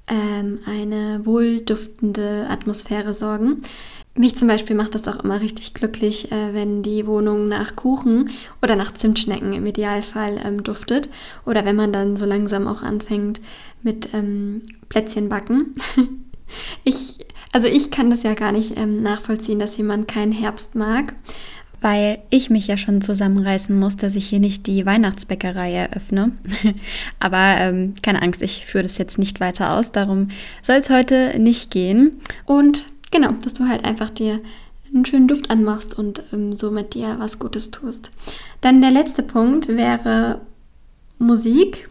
ähm, 0.09 0.61
eine 0.67 1.25
wohlduftende 1.25 2.47
Atmosphäre 2.49 3.13
sorgen. 3.13 3.63
Mich 4.15 4.35
zum 4.35 4.49
Beispiel 4.49 4.75
macht 4.75 4.95
das 4.95 5.07
auch 5.09 5.23
immer 5.23 5.43
richtig 5.43 5.75
glücklich, 5.75 6.33
äh, 6.33 6.55
wenn 6.55 6.83
die 6.83 7.07
Wohnung 7.07 7.49
nach 7.49 7.77
Kuchen 7.77 8.31
oder 8.63 8.75
nach 8.75 8.95
Zimtschnecken 8.95 9.53
im 9.53 9.67
Idealfall 9.67 10.41
ähm, 10.43 10.63
duftet. 10.63 11.11
Oder 11.45 11.67
wenn 11.67 11.77
man 11.77 11.93
dann 11.93 12.17
so 12.17 12.25
langsam 12.25 12.67
auch 12.67 12.83
anfängt 12.83 13.43
mit 13.83 14.15
ähm, 14.15 14.63
Plätzchen 14.89 15.29
backen. 15.29 15.75
ich, 16.85 17.19
also 17.53 17.69
ich 17.69 17.91
kann 17.91 18.09
das 18.09 18.23
ja 18.23 18.33
gar 18.33 18.53
nicht 18.53 18.79
ähm, 18.79 19.03
nachvollziehen, 19.03 19.59
dass 19.59 19.77
jemand 19.77 20.09
keinen 20.09 20.33
Herbst 20.33 20.77
mag 20.77 21.15
weil 21.81 22.19
ich 22.31 22.51
mich 22.51 22.67
ja 22.67 22.77
schon 22.77 23.03
zusammenreißen 23.03 23.79
muss, 23.79 23.97
dass 23.97 24.17
ich 24.17 24.29
hier 24.29 24.41
nicht 24.41 24.67
die 24.67 24.87
Weihnachtsbäckerei 24.87 25.73
eröffne. 25.73 26.33
Aber 27.21 27.57
ähm, 27.59 27.95
keine 28.03 28.23
Angst, 28.23 28.43
ich 28.43 28.65
führe 28.65 28.83
das 28.83 28.99
jetzt 28.99 29.19
nicht 29.19 29.41
weiter 29.41 29.77
aus. 29.77 29.93
Darum 29.93 30.29
soll 30.63 30.77
es 30.77 30.91
heute 30.91 31.39
nicht 31.39 31.71
gehen. 31.71 32.21
Und 32.45 32.87
genau, 33.11 33.33
dass 33.43 33.55
du 33.55 33.69
halt 33.69 33.85
einfach 33.85 34.11
dir 34.11 34.41
einen 34.95 35.05
schönen 35.05 35.29
Duft 35.29 35.51
anmachst 35.51 35.99
und 35.99 36.23
ähm, 36.33 36.55
so 36.55 36.71
mit 36.71 36.95
dir 36.95 37.17
was 37.19 37.39
Gutes 37.39 37.71
tust. 37.71 38.11
Dann 38.61 38.81
der 38.81 38.91
letzte 38.91 39.23
Punkt 39.23 39.69
wäre 39.69 40.41
Musik 41.19 41.89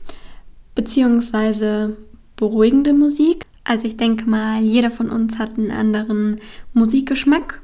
beziehungsweise 0.74 1.98
beruhigende 2.36 2.94
Musik. 2.94 3.46
Also 3.64 3.88
ich 3.88 3.98
denke 3.98 4.30
mal, 4.30 4.62
jeder 4.62 4.92
von 4.92 5.10
uns 5.10 5.38
hat 5.38 5.58
einen 5.58 5.72
anderen 5.72 6.40
Musikgeschmack 6.74 7.62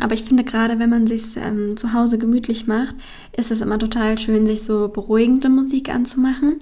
aber 0.00 0.14
ich 0.14 0.22
finde 0.22 0.44
gerade, 0.44 0.78
wenn 0.78 0.90
man 0.90 1.06
sich 1.06 1.36
ähm, 1.36 1.76
zu 1.76 1.92
Hause 1.92 2.18
gemütlich 2.18 2.66
macht, 2.66 2.94
ist 3.36 3.50
es 3.50 3.60
immer 3.60 3.78
total 3.78 4.16
schön, 4.18 4.46
sich 4.46 4.62
so 4.62 4.88
beruhigende 4.88 5.48
Musik 5.48 5.92
anzumachen. 5.92 6.58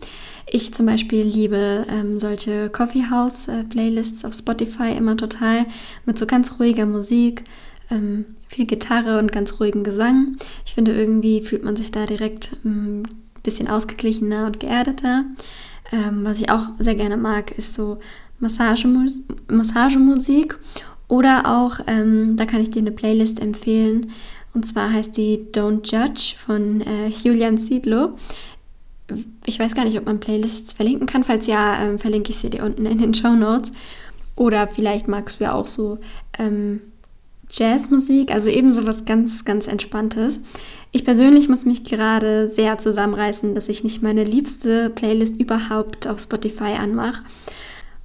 Ich 0.47 0.73
zum 0.73 0.87
Beispiel 0.87 1.23
liebe 1.23 1.87
ähm, 1.89 2.19
solche 2.19 2.71
Coffeehouse-Playlists 2.71 4.25
auf 4.25 4.35
Spotify 4.35 4.93
immer 4.97 5.17
total 5.17 5.67
mit 6.07 6.19
so 6.19 6.27
ganz 6.27 6.59
ruhiger 6.59 6.87
Musik, 6.87 7.45
ähm, 7.91 8.25
viel 8.49 8.67
Gitarre 8.67 9.19
und 9.19 9.33
ganz 9.33 9.59
ruhigen 9.61 9.85
Gesang. 9.85 10.37
Ich 10.65 10.75
finde, 10.75 10.93
irgendwie 10.93 11.43
fühlt 11.43 11.65
man 11.65 11.77
sich 11.77 11.91
da 11.91 12.07
direkt 12.07 12.53
ein 12.65 13.03
ähm, 13.03 13.03
bisschen 13.43 13.69
ausgeglichener 13.69 14.47
und 14.47 14.61
geerdeter. 14.61 15.25
Ähm, 15.93 16.21
was 16.23 16.39
ich 16.41 16.51
auch 16.51 16.69
sehr 16.79 16.95
gerne 16.95 17.17
mag, 17.17 17.57
ist 17.59 17.75
so 17.75 17.99
Massagemus 18.39 19.23
Massagemusik 19.49 20.59
oder 21.09 21.43
auch, 21.47 21.81
ähm, 21.87 22.37
da 22.37 22.47
kann 22.47 22.61
ich 22.61 22.71
dir 22.71 22.81
eine 22.81 22.93
Playlist 22.93 23.41
empfehlen. 23.41 24.11
Und 24.53 24.65
zwar 24.65 24.93
heißt 24.93 25.17
die 25.17 25.47
Don't 25.53 25.85
Judge 25.85 26.35
von 26.37 26.81
äh, 26.81 27.09
Julian 27.09 27.59
Siedlow. 27.59 28.13
Ich 29.45 29.59
weiß 29.59 29.75
gar 29.75 29.85
nicht, 29.85 29.99
ob 29.99 30.07
man 30.07 30.21
Playlists 30.21 30.73
verlinken 30.73 31.07
kann. 31.07 31.25
Falls 31.25 31.47
ja, 31.47 31.83
ähm, 31.83 31.99
verlinke 31.99 32.31
ich 32.31 32.37
sie 32.37 32.51
dir 32.51 32.65
unten 32.65 32.87
in 32.87 32.99
den 32.99 33.15
Show 33.15 33.35
Notes. 33.35 33.73
Oder 34.37 34.67
vielleicht 34.67 35.09
magst 35.09 35.41
du 35.41 35.45
ja 35.45 35.55
auch 35.55 35.67
so 35.67 35.99
ähm, 36.39 36.81
Jazzmusik, 37.51 38.31
also 38.31 38.51
ebenso 38.51 38.87
was 38.87 39.05
ganz, 39.05 39.45
ganz 39.45 39.67
Entspanntes. 39.67 40.41
Ich 40.91 41.05
persönlich 41.05 41.49
muss 41.49 41.65
mich 41.65 41.85
gerade 41.85 42.49
sehr 42.49 42.79
zusammenreißen, 42.79 43.55
dass 43.55 43.69
ich 43.69 43.85
nicht 43.85 44.03
meine 44.03 44.25
liebste 44.25 44.91
Playlist 44.91 45.37
überhaupt 45.37 46.07
auf 46.07 46.21
Spotify 46.21 46.75
anmache. 46.79 47.23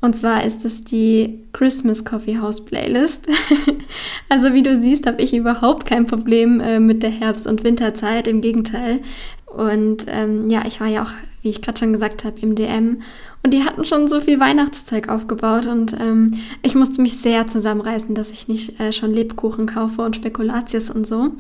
Und 0.02 0.16
zwar 0.16 0.46
ist 0.46 0.64
es 0.64 0.82
die 0.82 1.40
Christmas 1.52 2.06
Coffee 2.06 2.38
House 2.38 2.64
Playlist. 2.64 3.28
also 4.30 4.54
wie 4.54 4.64
du 4.64 4.80
siehst, 4.80 5.06
habe 5.06 5.22
ich 5.22 5.34
überhaupt 5.34 5.86
kein 5.86 6.06
Problem 6.06 6.62
äh, 6.62 6.80
mit 6.80 7.04
der 7.04 7.10
Herbst- 7.10 7.48
und 7.48 7.64
Winterzeit. 7.64 8.28
Im 8.28 8.40
Gegenteil. 8.40 9.02
Und 9.46 10.06
ähm, 10.08 10.50
ja, 10.50 10.64
ich 10.66 10.80
war 10.80 10.88
ja 10.88 11.04
auch, 11.04 11.12
wie 11.42 11.50
ich 11.50 11.62
gerade 11.62 11.80
schon 11.80 11.92
gesagt 11.92 12.24
habe, 12.24 12.40
im 12.40 12.56
DM. 12.56 13.02
Und 13.44 13.54
die 13.54 13.64
hatten 13.64 13.84
schon 13.84 14.08
so 14.08 14.22
viel 14.22 14.40
Weihnachtszeug 14.40 15.10
aufgebaut. 15.10 15.68
Und 15.68 15.94
ähm, 16.00 16.36
ich 16.62 16.76
musste 16.76 17.02
mich 17.02 17.18
sehr 17.18 17.48
zusammenreißen, 17.48 18.16
dass 18.16 18.32
ich 18.32 18.48
nicht 18.48 18.80
äh, 18.80 18.94
schon 18.94 19.12
Lebkuchen 19.12 19.66
kaufe 19.66 20.02
und 20.02 20.16
Spekulatius 20.16 20.90
und 20.90 21.08
so. 21.08 21.32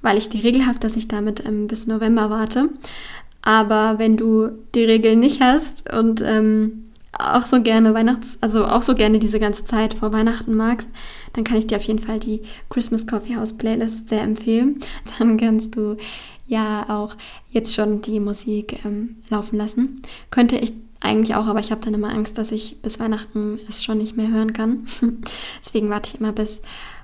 Weil 0.00 0.16
ich 0.16 0.30
die 0.30 0.40
Regel 0.40 0.66
habe, 0.66 0.78
dass 0.78 0.96
ich 0.96 1.08
damit 1.08 1.44
ähm, 1.44 1.66
bis 1.66 1.86
November 1.86 2.30
warte. 2.30 2.70
Aber 3.42 3.98
wenn 3.98 4.16
du 4.16 4.50
die 4.74 4.84
Regel 4.84 5.16
nicht 5.16 5.42
hast 5.42 5.92
und 5.92 6.22
ähm, 6.24 6.87
auch 7.16 7.46
so 7.46 7.62
gerne 7.62 7.94
Weihnachts-, 7.94 8.38
also 8.40 8.66
auch 8.66 8.82
so 8.82 8.94
gerne 8.94 9.18
diese 9.18 9.40
ganze 9.40 9.64
Zeit 9.64 9.94
vor 9.94 10.12
Weihnachten 10.12 10.54
magst, 10.54 10.88
dann 11.32 11.44
kann 11.44 11.56
ich 11.56 11.66
dir 11.66 11.76
auf 11.76 11.82
jeden 11.82 11.98
Fall 11.98 12.20
die 12.20 12.42
Christmas 12.68 13.06
Coffee 13.06 13.36
House 13.36 13.52
Playlist 13.52 14.08
sehr 14.08 14.22
empfehlen. 14.22 14.80
Dann 15.18 15.36
kannst 15.36 15.76
du 15.76 15.96
ja 16.46 16.86
auch 16.88 17.16
jetzt 17.50 17.74
schon 17.74 18.00
die 18.00 18.20
Musik 18.20 18.84
ähm, 18.84 19.16
laufen 19.28 19.56
lassen. 19.56 20.02
Könnte 20.30 20.56
ich 20.56 20.72
eigentlich 21.00 21.36
auch, 21.36 21.46
aber 21.46 21.60
ich 21.60 21.70
habe 21.70 21.80
dann 21.80 21.94
immer 21.94 22.10
Angst, 22.10 22.38
dass 22.38 22.50
ich 22.50 22.82
bis 22.82 22.98
Weihnachten 22.98 23.58
es 23.68 23.84
schon 23.84 23.98
nicht 23.98 24.16
mehr 24.16 24.28
hören 24.28 24.52
kann. 24.52 24.86
Deswegen 25.64 25.90
warte 25.90 26.10
ich 26.12 26.20
immer 26.20 26.32
bis 26.32 26.60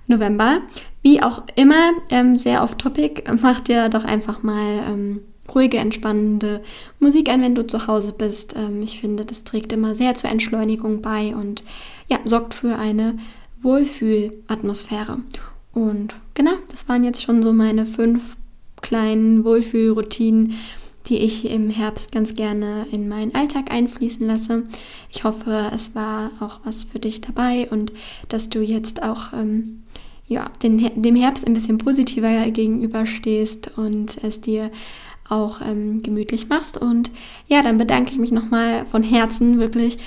November. 0.07 0.61
Wie 1.03 1.23
auch 1.23 1.43
immer, 1.55 1.93
ähm, 2.11 2.37
sehr 2.39 2.63
off-topic, 2.63 3.31
macht 3.43 3.69
dir 3.69 3.89
doch 3.89 4.05
einfach 4.05 4.43
mal 4.43 4.83
ähm, 4.89 5.21
ruhige, 5.53 5.79
entspannende 5.79 6.63
Musik 7.01 7.29
an, 7.29 7.43
wenn 7.43 7.55
du 7.55 7.67
zu 7.67 7.87
Hause 7.87 8.15
bist. 8.17 8.55
Ähm, 8.57 8.83
ich 8.83 9.01
finde, 9.01 9.25
das 9.25 9.45
trägt 9.45 9.73
immer 9.73 9.95
sehr 9.95 10.15
zur 10.15 10.31
Entschleunigung 10.31 11.03
bei 11.03 11.35
und 11.35 11.63
ja, 12.09 12.19
sorgt 12.25 12.55
für 12.55 12.77
eine 12.77 13.17
Wohlfühlatmosphäre. 13.63 15.19
Und 15.73 16.15
genau, 16.35 16.53
das 16.71 16.89
waren 16.89 17.05
jetzt 17.05 17.23
schon 17.23 17.43
so 17.43 17.53
meine 17.53 17.87
fünf 17.87 18.37
kleinen 18.81 19.45
Wohlfühlroutinen, 19.45 20.55
die 21.07 21.19
ich 21.19 21.51
im 21.51 21.69
Herbst 21.69 22.13
ganz 22.13 22.35
gerne 22.35 22.87
in 22.91 23.09
meinen 23.09 23.35
Alltag 23.35 23.71
einfließen 23.71 24.27
lasse. 24.27 24.65
Ich 25.11 25.25
hoffe, 25.25 25.71
es 25.75 25.95
war 25.95 26.31
auch 26.41 26.61
was 26.65 26.85
für 26.85 26.99
dich 26.99 27.21
dabei 27.21 27.69
und 27.71 27.93
dass 28.29 28.49
du 28.49 28.61
jetzt 28.61 29.03
auch 29.03 29.33
ähm, 29.33 29.83
ja, 30.27 30.51
den, 30.63 31.03
dem 31.03 31.17
Herbst 31.17 31.47
ein 31.47 31.55
bisschen 31.55 31.79
positiver 31.79 32.51
gegenüberstehst 32.51 33.77
und 33.77 34.23
es 34.23 34.41
dir 34.41 34.71
auch 35.29 35.61
ähm, 35.61 36.03
gemütlich 36.03 36.49
machst. 36.49 36.77
Und 36.77 37.11
ja, 37.47 37.63
dann 37.63 37.79
bedanke 37.79 38.11
ich 38.11 38.19
mich 38.19 38.33
nochmal 38.33 38.87
von 38.87 39.03
Herzen 39.03 39.59
wirklich 39.59 39.99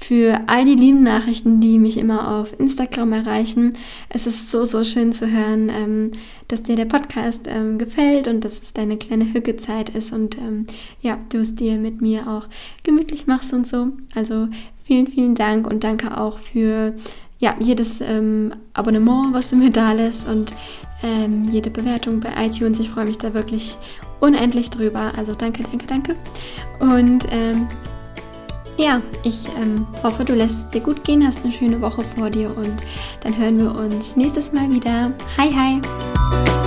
für 0.00 0.40
all 0.46 0.64
die 0.64 0.76
lieben 0.76 1.02
Nachrichten, 1.02 1.60
die 1.60 1.78
mich 1.78 1.98
immer 1.98 2.38
auf 2.38 2.58
Instagram 2.58 3.12
erreichen. 3.12 3.72
Es 4.08 4.28
ist 4.28 4.50
so, 4.50 4.64
so 4.64 4.84
schön 4.84 5.12
zu 5.12 5.30
hören, 5.30 5.70
ähm, 5.70 6.12
dass 6.46 6.62
dir 6.62 6.76
der 6.76 6.84
Podcast 6.84 7.46
ähm, 7.48 7.78
gefällt 7.78 8.28
und 8.28 8.44
dass 8.44 8.62
es 8.62 8.72
deine 8.72 8.96
kleine 8.96 9.32
Hückezeit 9.34 9.90
ist 9.90 10.12
und 10.12 10.38
ähm, 10.38 10.66
ja, 11.02 11.18
du 11.30 11.38
es 11.38 11.56
dir 11.56 11.78
mit 11.78 12.00
mir 12.00 12.28
auch 12.28 12.48
gemütlich 12.84 13.26
machst 13.26 13.52
und 13.52 13.66
so. 13.66 13.88
Also 14.14 14.46
vielen, 14.84 15.08
vielen 15.08 15.34
Dank 15.34 15.68
und 15.68 15.82
danke 15.82 16.16
auch 16.16 16.38
für 16.38 16.94
ja, 17.40 17.56
jedes 17.58 18.00
ähm, 18.00 18.52
Abonnement, 18.74 19.32
was 19.32 19.50
du 19.50 19.56
mir 19.56 19.70
da 19.70 19.92
lässt 19.92 20.28
und 20.28 20.52
ähm, 21.02 21.44
jede 21.50 21.70
Bewertung 21.70 22.20
bei 22.20 22.30
iTunes. 22.46 22.80
Ich 22.80 22.90
freue 22.90 23.06
mich 23.06 23.18
da 23.18 23.34
wirklich 23.34 23.76
unendlich 24.20 24.70
drüber. 24.70 25.12
Also 25.16 25.34
danke, 25.34 25.62
danke, 25.62 25.86
danke. 25.86 26.16
Und 26.80 27.24
ähm, 27.30 27.68
Ja, 28.78 29.02
ich 29.24 29.46
ähm, 29.60 29.86
hoffe, 30.04 30.24
du 30.24 30.34
lässt 30.34 30.66
es 30.66 30.68
dir 30.68 30.80
gut 30.80 31.02
gehen, 31.02 31.26
hast 31.26 31.44
eine 31.44 31.52
schöne 31.52 31.80
Woche 31.80 32.02
vor 32.02 32.30
dir 32.30 32.56
und 32.56 32.84
dann 33.22 33.36
hören 33.36 33.58
wir 33.58 33.74
uns 33.74 34.14
nächstes 34.14 34.52
Mal 34.52 34.70
wieder. 34.70 35.12
Hi, 35.36 35.50
hi! 35.52 36.57